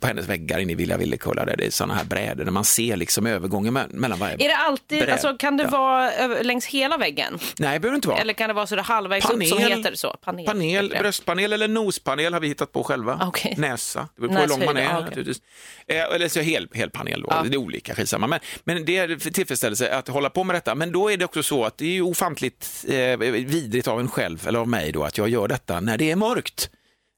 [0.00, 2.64] På hennes väggar inne i Villa Villekulla, där det är sådana här brädor där man
[2.64, 4.34] ser liksom övergången me- mellan varje.
[4.34, 5.12] Är det alltid, Beredd.
[5.12, 7.38] alltså, kan det vara över, längs hela väggen?
[7.58, 8.18] Nej, det behöver det inte vara.
[8.18, 10.16] Eller kan det vara så det halvvägs upp som heter så?
[10.24, 10.46] Panel.
[10.46, 13.20] Panel, bröstpanel eller nospanel har vi hittat på själva.
[13.22, 13.54] Okej.
[13.58, 15.42] Näsa, det beror på hur lång man är naturligtvis.
[15.86, 17.42] Eh, eller så hel, hel panel då, Ja.
[17.48, 18.26] det är olika, skitsamma.
[18.26, 20.74] Men, men det är tillfredsställelse att hålla på med detta.
[20.74, 24.48] Men då är det också så att det är ofantligt eh, vidrigt av en själv,
[24.48, 26.70] eller av mig då, att jag gör detta när det är mörkt.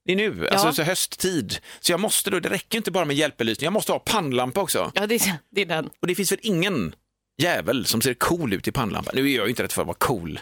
[0.09, 1.59] Det är nu, alltså så hösttid.
[1.81, 4.93] Så jag måste då, det räcker inte bara med hjälpbelysning, jag måste ha pannlampa också.
[4.95, 5.91] Ja, det, är- det är den.
[6.01, 6.95] Och det finns väl ingen
[7.43, 9.11] jävel som ser cool ut i pannlampa.
[9.15, 10.41] Nu är jag ju inte rätt för att vara cool,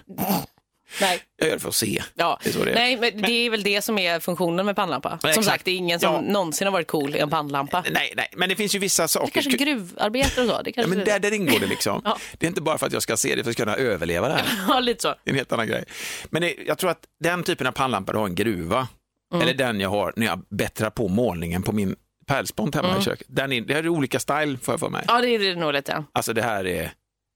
[1.00, 1.20] Nej.
[1.36, 2.02] jag gör det för att se.
[2.14, 2.38] Ja.
[2.44, 2.74] Det är det är.
[2.74, 5.08] Nej, men det är väl det som är funktionen med pannlampa.
[5.12, 5.46] Ja, Som exakt.
[5.46, 6.20] sagt, det är ingen som Ja.
[6.20, 7.84] någonsin har varit cool i en pannlampa.
[7.90, 9.30] Nej, nej, men det finns ju vissa saker.
[9.42, 10.62] Kanske gruvarbetare och så.
[10.62, 12.00] Det Ja, kanske men där, där ingår det liksom.
[12.04, 12.18] Ja.
[12.38, 14.34] Det är inte bara för att jag ska se det för att kunna överleva det
[14.34, 14.44] här.
[14.68, 15.08] Ja, lite så.
[15.08, 15.84] Det är en helt annan grej.
[16.30, 18.88] Men det, jag tror att den typen av pannlampa du har en gruva,
[19.34, 19.42] Mm.
[19.42, 23.26] eller den jag har när jag bättrar på målningen på min pärlspont hemma i köket.
[23.30, 25.04] Den är, det här är olika style får jag för mig.
[25.08, 25.14] Mm.
[25.16, 26.04] Ja, det är det nog lite.
[26.12, 26.92] Alltså det här är,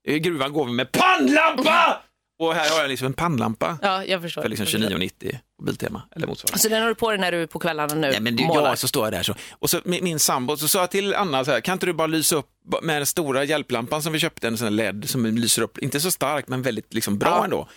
[0.09, 2.01] i gruvan går vi med pannlampa!
[2.43, 4.43] Och här har jag liksom en pannlampa Ja, jag förstår.
[4.43, 4.99] för liksom Jag förstår.
[4.99, 6.59] 29,90 på Biltema eller motsvarande.
[6.59, 8.69] Så den har du på dig när du är på kvällarna nu Ja, men målar?
[8.71, 9.35] ja, så står jag där så.
[9.51, 11.93] Och så min, min sambo, så sa jag till Anna så här, kan inte du
[11.93, 12.47] bara lysa upp
[12.83, 16.01] med den stora hjälplampan som vi köpte, en sån här LED som lyser upp, inte
[16.01, 17.45] så stark men väldigt liksom bra Ja.
[17.45, 17.69] ändå.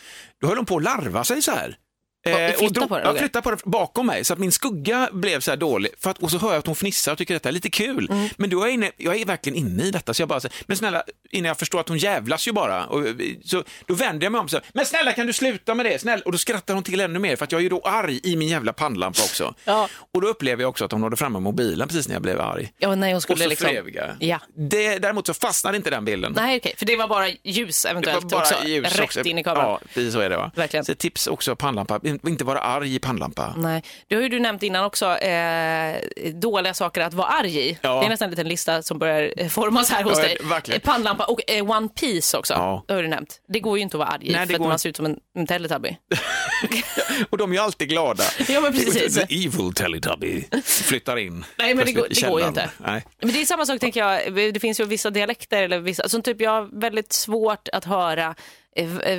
[0.41, 1.77] Då höll hon på att larva sig så här.
[2.25, 4.51] Och Eh, flytta drog- på den, Ja, flytta på den bakom mig så att min
[4.51, 5.91] skugga blev så här dålig.
[5.99, 8.07] För att, och så hör jag att hon fnissar och tycker detta är lite kul.
[8.11, 8.29] Mm.
[8.37, 10.55] Men då är jag, inne, jag är verkligen inne i detta så jag bara säger,
[10.65, 12.85] men snälla, innan jag förstår att hon jävlas ju bara.
[12.85, 13.03] Och,
[13.45, 16.01] så, då vänder jag mig om så här, men snälla kan du sluta med det?
[16.01, 16.21] Snälla.
[16.25, 18.35] Och då skrattar hon till ännu mer för att jag är ju då arg i
[18.35, 19.53] min jävla pannlampa också.
[19.65, 19.89] Ja.
[20.13, 22.41] Och då upplever jag också att hon nådde fram med mobilen precis när jag blev
[22.41, 22.71] arg.
[22.77, 23.69] Ja, nej, hon Och skulle så liksom...
[23.69, 24.15] fleviga.
[24.19, 24.39] Ja.
[24.55, 26.33] Det, däremot så fastnade inte den bilden.
[26.35, 28.63] Nej, okej, för det var bara ljus Det var eventuellt bara också.
[28.65, 29.21] ljus Rätt också.
[29.23, 29.65] in i kameran.
[29.69, 30.37] Ja, precis så är det.
[30.37, 30.51] Va?
[30.55, 30.85] Verkligen.
[30.85, 33.53] Så tips också pannlampa, inte vara arg i pannlampa.
[33.57, 35.95] Nej, det har ju du nämnt innan också, eh,
[36.33, 37.77] dåliga saker att vara arg i.
[37.81, 37.99] Ja.
[37.99, 40.37] Det är nästan en liten lista som börjar eh, formas här hos Ja, dig.
[40.43, 40.81] verkligen.
[40.81, 42.83] Pannlampa och eh, One Piece också, Ja.
[42.87, 43.41] det har du nämnt.
[43.47, 44.81] Det går ju inte att vara arg i för att går man inte.
[44.81, 45.97] ser ut som en, en Teletubby.
[47.29, 48.23] Och de är ju alltid glada.
[48.47, 49.15] Ja, men precis.
[49.15, 51.45] The evil Teletubby flyttar in.
[51.57, 52.69] Nej, men det går- det går ju inte.
[52.77, 53.05] Nej.
[53.21, 56.21] Men det är samma sak tänker jag, det finns ju vissa dialekter eller vissa, som
[56.21, 58.35] typ jag har väldigt svårt att höra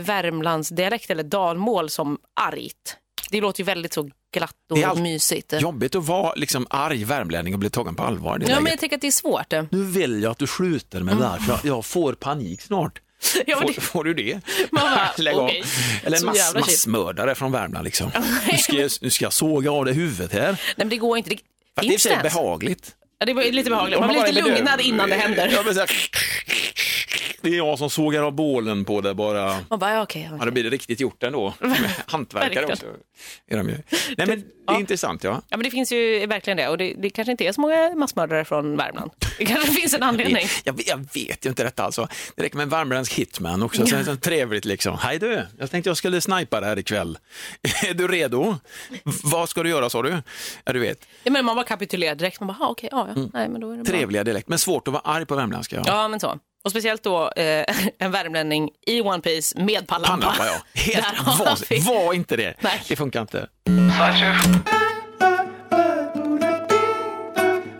[0.03, 2.97] Värmlandsdialekt eller dalmål som argt.
[3.31, 5.53] Det låter ju väldigt så glatt och Det är mysigt.
[5.61, 8.39] Jobbigt att vara liksom arg värmlänning och bli tagen på allvar.
[8.41, 8.71] Ja, men läget.
[8.71, 9.53] jag tänker att det är svårt.
[9.53, 9.65] eh.
[9.71, 13.01] Nu vill jag att du slutar med det här, för jag, jag får panik snart.
[13.47, 14.41] Ja, men Får, det, får du det?
[14.71, 15.45] Bara, Lägg av.
[15.45, 15.65] okej.
[16.05, 18.11] Eller en mass, massmördare från Värmland liksom.
[18.53, 20.51] Nu ska, jag, nu ska jag såga av det huvudet här.
[20.53, 21.31] nej, men det går inte.
[21.31, 21.39] Det,
[21.77, 22.95] Fast det är behagligt.
[23.19, 24.01] Ja, det var lite behagligt.
[24.01, 25.51] Man blir lite är lugnad innan det händer.
[25.53, 25.75] Ja, men
[27.45, 29.59] Det är jag som sågar av bålen på det bara.
[29.71, 30.31] Man bara, ja, okej.
[30.39, 31.55] Ja, då blir det riktigt gjort ändå.
[32.07, 32.87] Hantverkare också.
[33.47, 33.75] Är de ju.
[34.17, 34.81] Nej, men det är Ja.
[34.81, 35.43] intressant, ja.
[35.49, 36.69] Ja, men det finns ju verkligen det.
[36.69, 39.11] Och det, det kanske inte är så många massmördare från Värmland.
[39.39, 40.47] Det kanske finns en anledning.
[40.65, 42.09] Jag, jag vet ju inte detta alltså.
[42.37, 43.87] Det räcker med en värmländsk hitman också.
[43.87, 44.99] Så, så trevligt liksom.
[45.01, 47.19] Hej du, jag tänkte jag skulle snipa det här ikväll.
[47.89, 48.57] Är du redo?
[49.25, 50.17] Vad ska du göra sa du?
[50.65, 51.09] Ja, du vet.
[51.23, 52.41] Ja, men man bara kapitulerar direkt.
[52.41, 53.23] Man bara, "Ah, okej, ja, ja.
[53.33, 53.93] Nej, men då är det bra.
[53.93, 55.77] Trevliga dialekt, men svårt att vara arg på värmländska.
[55.77, 55.83] Ja.
[55.87, 56.39] Ja, men så.
[56.65, 57.65] Och speciellt då eh,
[57.99, 60.27] en värmlänning i One Piece med pannlampa.
[60.27, 60.81] Pannlampa, ja.
[60.81, 61.87] Helt vansinnigt.
[61.89, 62.55] Var inte det.
[62.61, 62.83] Nej.
[62.89, 63.49] Det funkar inte.
[63.67, 64.59] Sideshow.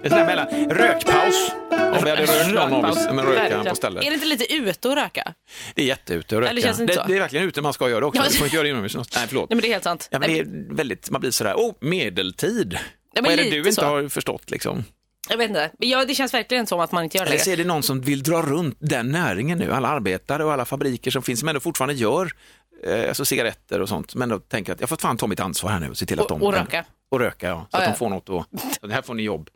[0.03, 1.51] Det är sån här mellan rökpaus.
[1.71, 4.05] Om vi hade rökt någon av oss med röka på stället.
[4.05, 5.35] Är det inte lite ute att röka?
[5.75, 6.51] Det är jätteute att röka.
[6.51, 7.05] Eller känns det inte så?
[7.07, 8.23] det är verkligen ute man ska göra det också.
[8.23, 8.29] Ja.
[8.29, 8.97] Du får inte göra det inomhus.
[8.97, 9.51] Nej, förlåt.
[9.51, 10.09] Nej, men det är helt sant.
[10.11, 12.79] Ja, men det är väldigt, man blir sådär, oh, medeltid.
[13.15, 13.85] Ja, men Vad är det du inte så.
[13.85, 14.85] har förstått liksom?
[15.29, 15.71] Jag vet inte.
[15.79, 17.43] Ja, det känns verkligen som att man inte gör Eller det.
[17.45, 20.65] så är det någon som vill dra runt den näringen nu, alla arbetare och alla
[20.65, 22.33] fabriker som finns, men ändå fortfarande gör
[22.87, 25.71] eh, alltså cigaretter och sånt, men då tänker att jag får fan ta mitt ansvar
[25.71, 26.47] här nu och se till att Och- de...
[26.47, 26.85] och röka.
[27.11, 27.67] Och röka, ja.
[27.71, 27.91] Så Ja, att ja.
[27.91, 28.61] de får något att...
[28.81, 29.49] Så här får ni jobb.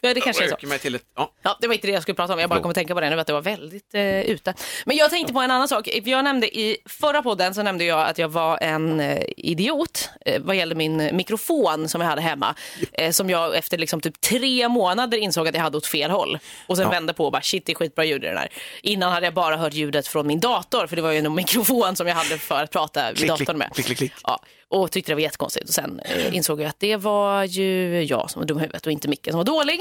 [0.00, 0.66] Ja, det kanske är så.
[0.66, 1.02] Mig till ett...
[1.16, 1.32] Ja.
[1.42, 2.38] Ja, det var inte det jag skulle prata om.
[2.40, 4.54] Jag bara kom att tänka på det nu, att det var väldigt eh, ute.
[4.84, 5.88] Men jag tänkte på en annan sak.
[6.04, 10.42] Jag nämnde i förra podden så nämnde jag att jag var en eh, idiot eh,
[10.42, 12.54] vad gällde min mikrofon som jag hade hemma.
[12.92, 16.38] Eh, som jag efter liksom typ tre månader insåg att jag hade åt fel håll.
[16.66, 16.90] Och sen Ja.
[16.90, 18.48] vände på och bara shit, det är skitbra ljud i den här.
[18.82, 21.96] Innan hade jag bara hört ljudet från min dator, för det var ju en mikrofon
[21.96, 23.70] som jag hade för att prata med Klick, datorn med.
[23.74, 24.12] klick, klick, klick.
[24.22, 25.68] Ja, och tyckte det var jättekonstigt.
[25.68, 28.86] Och sen eh, insåg jag att det var ju jag som var dum i huvudet
[28.86, 29.80] och inte Micke som var dålig.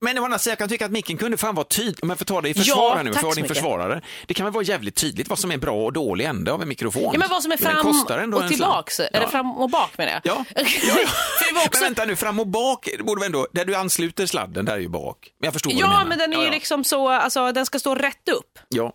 [0.00, 2.18] Men å andra sidan, jag kan tycka att micken kunde fan vara tydlig, om jag
[2.18, 4.00] får ta det i försvar Ja, nu, för din försvarare.
[4.26, 6.68] Det kan väl vara jävligt tydligt vad som är bra och dålig ände av en
[6.68, 7.10] mikrofon.
[7.12, 7.86] Ja, men vad som är fram
[8.34, 8.96] och tillbaks.
[8.96, 9.10] slant.
[9.12, 9.30] Eller Ja.
[9.30, 10.20] fram och bak menar jag.
[10.24, 10.44] Ja.
[10.56, 10.94] ja,
[11.54, 11.64] ja.
[11.66, 11.80] Också...
[11.80, 14.78] Men vänta nu, fram och bak, borde väl ändå, där du ansluter sladden, där är
[14.78, 15.30] ju bak.
[15.40, 16.04] Men jag förstår vad du Ja, menar.
[16.04, 16.52] men den är ja, ju ja.
[16.52, 18.58] liksom så, alltså den ska stå rätt upp.
[18.68, 18.92] Ja,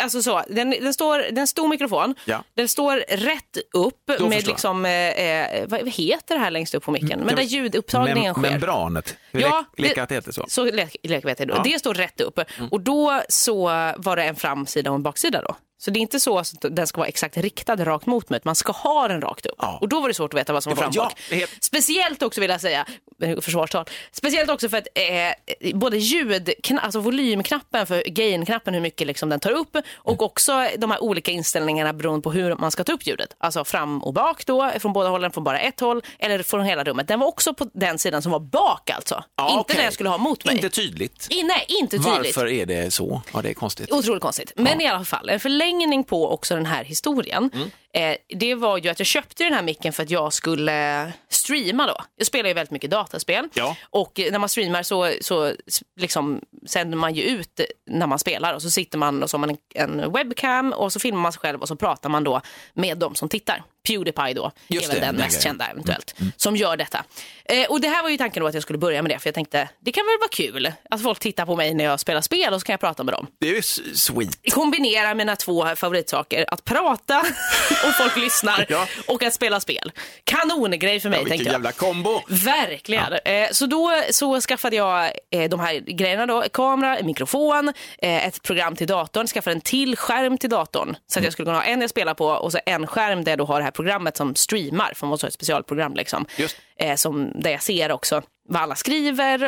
[0.00, 2.44] Alltså så, den, den står, det är en stor mikrofon, Ja.
[2.54, 6.84] den står rätt upp Då med liksom, eh, eh, vad heter det här längst upp
[6.84, 7.20] på micken?
[7.20, 8.42] Men där ljudupptagningen sker.
[8.50, 9.16] Membranet.
[9.30, 10.44] Ja, lek- det heter så.
[10.48, 11.54] Så le- leker vi att det, då.
[11.54, 11.58] Ja.
[11.58, 11.72] Mm.
[11.72, 12.38] det står rätt upp.
[12.70, 13.64] Och då så
[13.96, 15.56] var det en framsida och en baksida då.
[15.78, 18.54] Så det är inte så att den ska vara exakt riktad rakt mot mig, man
[18.54, 19.54] ska ha den rakt upp.
[19.58, 19.78] Ja.
[19.80, 22.40] Och då var det svårt att veta vad som var fram ja, helt- Speciellt också
[22.40, 22.86] vill jag säga,
[23.22, 26.50] eh, försvarstal, speciellt också för att eh, både ljud,
[26.82, 31.32] alltså volymknappen för gain-knappen, hur mycket liksom den tar upp och också de här olika
[31.32, 33.36] inställningarna beroende på hur man ska ta upp ljudet.
[33.38, 36.84] Alltså fram och bak då, från båda hållen, från bara ett håll eller från hela
[36.84, 37.08] rummet.
[37.08, 39.24] Den var också på den sidan som var bak alltså.
[39.36, 39.76] Ja, inte okej.
[39.76, 40.54] den jag skulle ha mot mig.
[40.54, 41.26] Inte tydligt.
[41.30, 42.36] I, nej, inte tydligt.
[42.36, 43.22] Varför är det så?
[43.32, 43.92] Ja, det är konstigt.
[43.92, 44.52] Otroligt konstigt.
[44.56, 45.65] Men i alla fall, en förlängning
[46.04, 47.50] på också den här historien.
[47.54, 47.70] Mm.
[47.96, 51.86] Eh, det var ju att jag köpte den här micken för att jag skulle streama
[51.86, 51.96] då.
[52.16, 53.48] Jag spelar ju väldigt mycket dataspel.
[53.54, 53.76] Ja.
[53.82, 55.52] Och när man streamar så, så
[56.00, 59.40] liksom sänder man ju ut när man spelar och så sitter man och så har
[59.46, 62.40] man en, en webcam och så filmar man sig själv och så pratar man då
[62.74, 63.62] med de som tittar.
[63.88, 67.04] Pewdiepie då, Just är väl det, den mest kända eventuellt, som gör detta.
[67.44, 69.28] Eh, och det här var ju tanken då att jag skulle börja med det, för
[69.28, 72.20] jag tänkte det kan väl vara kul att folk tittar på mig när jag spelar
[72.20, 73.62] spel och så kan jag prata med dem Det är ju
[73.94, 74.52] sweet.
[74.52, 76.44] kombinera mina två favoritsaker.
[76.48, 77.22] Att prata
[77.88, 78.86] och folk lyssnar Ja.
[79.06, 79.92] och att spela spel.
[80.24, 81.52] Kanongrej för mig Vilken tänkte jag.
[81.52, 82.20] jävla kombo.
[82.28, 83.12] Verkligen.
[83.24, 86.44] Eh, så då så skaffade jag eh, de här grejerna då.
[86.52, 87.68] Kamera, mikrofon,
[88.02, 90.96] eh, ett program till datorn, skaffade en till skärm till datorn.
[91.06, 93.32] Så att jag skulle kunna ha en jag spelar på och så en skärm där
[93.32, 94.92] jag då har det här programmet som streamar.
[94.94, 96.26] För man måste ha ett specialprogram liksom.
[96.36, 96.56] Just.
[96.96, 99.38] Som, där jag ser också vad alla skriver.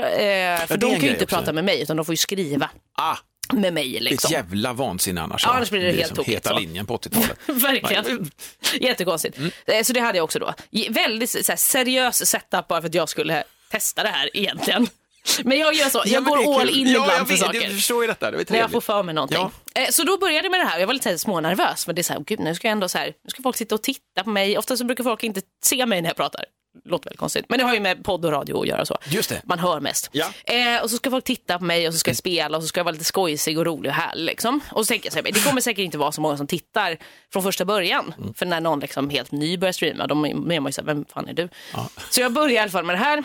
[0.66, 1.37] För de kan ju inte också.
[1.37, 2.70] prata med mig utan de får ju skriva
[3.01, 3.16] Ah,
[3.53, 3.89] med mig.
[3.91, 4.31] det är ett Liksom.
[4.33, 5.45] jävla vansinne annars.
[5.45, 6.59] Ja, annars blir det är helt tokigt, Heta så.
[6.59, 7.39] linjen på 80-talet.
[7.47, 8.31] Verkligen.
[8.81, 9.39] Jättekonstigt.
[9.39, 9.51] Mm.
[9.67, 10.55] Eh, Så det hade jag också då.
[10.91, 14.87] Väldigt så här, seriös setup bara för att jag skulle testa det här egentligen.
[15.45, 17.29] Men jag gör så, Ja, jag men det är går all in ja, ibland jag
[17.29, 17.61] för saker.
[17.63, 19.51] Jag förstår ju detta, det När jag får för mig någonting.
[19.75, 20.79] Eh, Så då började jag med det här.
[20.79, 21.85] Jag var lite smånervös.
[21.85, 23.57] För det är så här, gud, nu ska jag ändå så här, nu ska folk
[23.57, 24.59] sitta och titta på mig.
[24.59, 26.45] Ofta så brukar folk inte se mig när jag pratar.
[26.85, 27.45] Låter väldigt konstigt.
[27.49, 28.99] Men det har ju med podd och radio att göra så.
[29.05, 29.43] Just det.
[29.45, 30.09] Man hör mest.
[30.12, 30.27] Ja.
[30.45, 32.69] Eh, och så ska folk titta på mig och så ska jag spela och så
[32.69, 34.25] ska jag vara lite skojsig och rolig och härlig.
[34.25, 34.61] Liksom.
[34.71, 36.97] Och så tänker jag så här, det kommer säkert inte vara så många som tittar
[37.33, 38.14] från första början.
[38.19, 38.35] Mm.
[38.35, 41.05] För när någon liksom helt ny börjar streama, då är man ju så här, vem
[41.05, 41.49] fan är du?
[42.11, 43.25] Så jag börjar i alla fall med det här.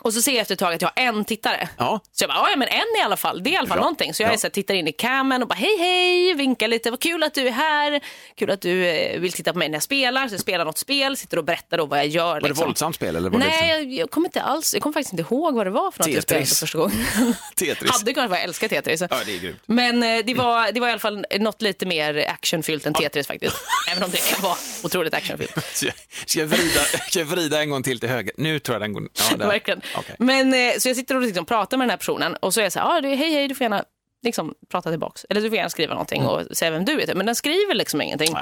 [0.00, 1.68] Och så ser jag efter ett tag att jag har en tittare.
[1.78, 2.00] Ja.
[2.12, 3.82] Så jag bara, ja men en i alla fall, det är i alla fall Bra.
[3.84, 4.14] någonting.
[4.14, 4.38] Så jag Ja.
[4.38, 7.34] så här, tittar in i camen och bara hej hej, vinkar lite, vad kul att
[7.34, 8.00] du är här,
[8.36, 10.28] kul att du eh, vill titta på mig när jag spelar.
[10.28, 12.24] Så jag spelar något spel, sitter och berättar då vad jag gör.
[12.34, 12.64] Var det liksom.
[12.66, 15.34] våldsamt spel eller var det Nej, jag, jag kommer inte alls, jag kommer faktiskt inte
[15.34, 16.58] ihåg vad det var för något jag spelade Tetris.
[16.58, 17.06] för första gången.
[17.56, 17.90] Tetris?
[17.90, 19.00] Hade kunnat vara, jag älskar Tetris.
[19.00, 19.60] Ja, det är grymt.
[19.66, 23.26] Men eh, det var, det var i alla fall något lite mer actionfyllt än Tetris
[23.26, 23.56] faktiskt.
[23.92, 25.52] Även om det kan vara otroligt actionfyllt.
[25.74, 25.94] Ska jag,
[26.26, 28.32] ska, jag vrida, ska jag vrida en gång till till höger?
[28.36, 29.08] Nu tror jag den går...
[29.30, 29.36] Ja.
[29.36, 29.80] Verkligen.
[29.96, 30.16] Okej.
[30.18, 32.64] Men, eh, så jag sitter och liksom pratar med den här personen och så är
[32.64, 33.84] jag så här, ah, du, hej hej, du får gärna
[34.22, 35.26] liksom prata tillbaks.
[35.30, 37.06] Eller du får gärna skriva någonting och säga vem du är.
[37.06, 37.16] typ.
[37.16, 38.34] Men den skriver liksom ingenting.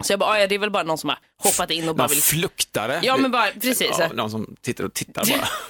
[0.00, 1.94] Så jag bara, "Ah, ja, det är väl bara någon som har hoppat in och
[1.96, 3.00] bara Någon vill fluktare.
[3.02, 3.90] Ja, men bara- precis.
[3.98, 5.24] Ja, någon som tittar och tittar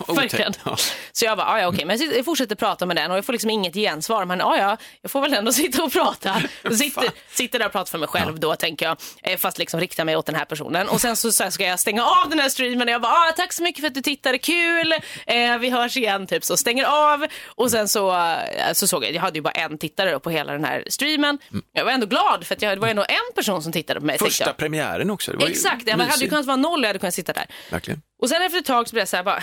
[0.07, 0.15] bara.
[0.15, 0.53] Verkligen.
[0.65, 0.77] Ja.
[1.12, 3.33] Så jag bara, "Ah, ja okej, men jag fortsätter prata med den och jag får
[3.33, 4.25] liksom inget gensvar.
[4.25, 6.43] Men ja, ja, jag får väl ändå sitta och prata.
[6.79, 8.97] Sitter, sitter där och pratar för mig själv då, tänker jag.
[9.23, 10.89] eh, Fast liksom riktar mig åt den här personen.
[10.89, 13.33] Och sen så, så ska jag stänga av den här streamen och jag bara, ah,
[13.37, 14.93] tack så mycket för att du tittade, kul.
[15.27, 17.27] Eh, vi hörs igen, typ så stänger av.
[17.47, 20.53] Och sen så, eh, så såg jag, jag hade ju bara en tittare på hela
[20.53, 21.39] den här streamen.
[21.73, 24.07] Jag var ändå glad för att jag, det var ändå en person som tittade på
[24.07, 24.16] mig.
[24.19, 24.57] Tänkte Första jag.
[24.57, 25.33] premiären också.
[25.33, 27.47] Det var Exakt, jag hade ju kunnat vara noll och jag hade kunnat sitta där.
[27.71, 28.03] Verkligen.
[28.23, 29.43] Och sen efter ett tag så blev jag så här bara,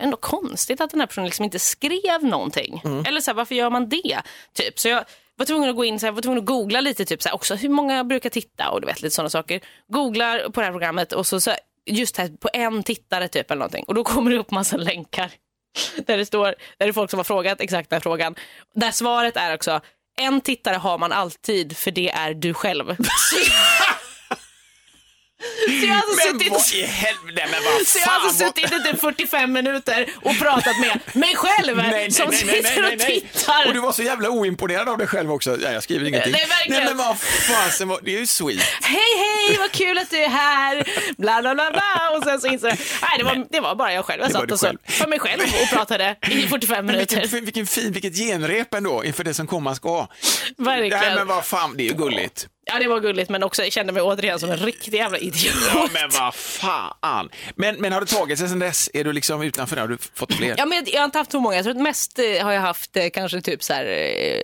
[0.00, 2.82] ändå konstigt att den här personen liksom inte skrev någonting.
[3.06, 4.20] Eller så här, varför gör man det?
[4.54, 4.78] Typ.
[4.78, 5.04] Så jag
[5.36, 7.34] var tvungen att gå in, så här, var tvungen att googla lite, typ så här,
[7.34, 9.60] också hur många brukar titta och du vet lite sådana saker.
[9.88, 11.50] Googlar på det här programmet och så, så
[11.86, 13.84] just här på en tittare typ eller någonting.
[13.84, 15.30] Och då kommer det upp massa länkar.
[16.06, 18.34] Där det står, där det är folk som har frågat exakt den här frågan.
[18.74, 19.80] Där svaret är också,
[20.20, 22.96] en tittare har man alltid för det är du själv.
[25.80, 28.26] Så jag har alltså Men suttit vad i helvete, men vad så jag har fan.
[28.26, 32.28] alltså vad- suttit i typ 45 minuter och pratat med mig själv Nej, nej, som
[32.30, 33.66] nej, nej, sitter nej, och tittar.
[33.66, 35.58] Och du var så jävla oimponerad av dig själv också.
[35.62, 36.32] Ja, jag skriver ingenting.
[36.32, 36.84] Nej, verkligen.
[36.84, 38.60] Nej men vad fasen, vad- det är ju sweet.
[38.82, 40.84] Hej hej, vad kul att du är här.
[41.18, 42.10] Bla bla bla bla.
[42.16, 44.22] Och sen så insåg jag, nej det var, det var bara jag själv.
[44.22, 47.20] Jag var satt och så, för mig själv och pratade i 45 Men minuter.
[47.20, 50.06] vilken, vilken fin, vilket genrep ändå inför det som komma ska.
[50.58, 50.98] Verkligen.
[51.00, 52.46] Nej men vad fan, det är ju gulligt.
[52.72, 55.54] Ja det var gulligt men också jag kände mig återigen som en riktig jävla idiot.
[55.74, 57.30] Ja men vad fan.
[57.54, 58.90] Men, men har det tagit sig sedan dess?
[58.94, 59.76] Är du liksom utanför?
[59.76, 60.54] Har du fått fler?
[60.58, 61.56] Ja, men jag, jag har inte haft så många.
[61.56, 63.84] Jag tror att mest eh, har jag haft eh, kanske typ så här,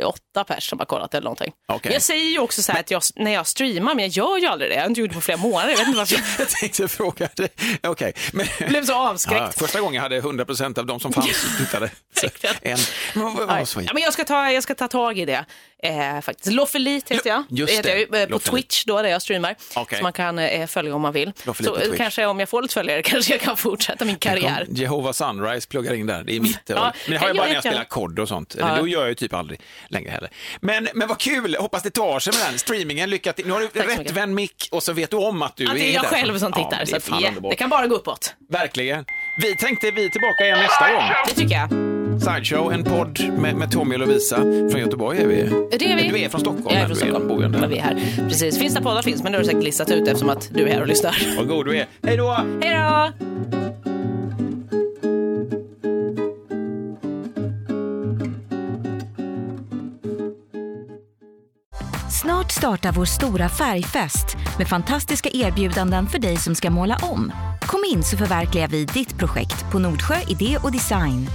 [0.00, 1.52] eh, åtta pers som har kollat eller någonting.
[1.68, 1.80] Okej.
[1.84, 4.38] Men Jag säger ju också så här att jag, när jag streamar, men jag gör
[4.38, 4.74] ju aldrig det.
[4.74, 5.70] Jag har inte gjort det på flera månader.
[5.70, 7.48] Jag vet inte varför Jag tänkte fråga dig.
[7.82, 8.12] Okej.
[8.32, 8.46] Men...
[8.58, 9.58] jag blev så Ja, avskräckt.
[9.58, 11.90] första gången hade 100% av de som fanns tittade.
[12.62, 12.78] En.
[13.14, 13.68] Men vad, vad.
[13.84, 15.44] Ja, men jag, ska ta, jag ska ta tag i det.
[15.82, 16.52] Eh, faktiskt.
[16.52, 17.44] Loffelit heter jag.
[17.50, 18.06] Just jag det.
[18.20, 18.52] Eh, på Loffelit.
[18.68, 19.54] Twitch då, där jag streamar.
[19.74, 19.98] Okej.
[19.98, 21.32] Så man kan eh, följa om man vill.
[21.64, 24.64] Så kanske om jag får lite följare kanske jag kan fortsätta min karriär.
[24.66, 26.60] Kom Jehovah Sunrise pluggar in där, det är mitt.
[26.66, 27.70] Ja, men det har jag jag bara när jag ja.
[27.70, 28.56] spelar kod och sånt.
[28.58, 28.76] Ja.
[28.78, 30.30] Då gör jag ju typ aldrig längre heller.
[30.60, 33.10] Men, men vad kul, hoppas det tar sig med den streamingen.
[33.10, 33.46] Lycka till.
[33.46, 35.74] Nu har du rätt vän mick och så vet du om att du Att är
[35.74, 36.08] det är jag där.
[36.08, 36.80] själv som Ja, tittar.
[36.80, 37.50] det så att, ja, underbart.
[37.52, 38.34] det kan bara gå uppåt.
[38.50, 39.04] Verkligen.
[39.42, 41.02] Vi tänkte vi är tillbaka igen nästa gång.
[41.28, 41.95] Det tycker jag.
[42.20, 44.36] Sideshow, en podd med, med Tommy och Lovisa.
[44.36, 45.42] Från Göteborg är vi.
[45.78, 46.08] Det är vi.
[46.08, 46.66] Du är från Stockholm.
[46.68, 47.28] Jag är men från Stockholm.
[47.28, 48.28] bor ju ändå Men vi är här.
[48.28, 48.58] Precis.
[48.58, 50.72] Finns det poddar finns, men det har du säkert listat ut eftersom att du är
[50.72, 51.36] här och lyssnar.
[51.36, 51.86] Vad god du är.
[52.02, 52.36] Hej då!
[52.62, 53.12] Hej då!
[62.10, 67.32] Snart startar vår stora färgfest med fantastiska erbjudanden för dig som ska måla om.
[67.66, 71.26] Kom in så förverkligar vi ditt projekt på Nordsjö Idé och Design.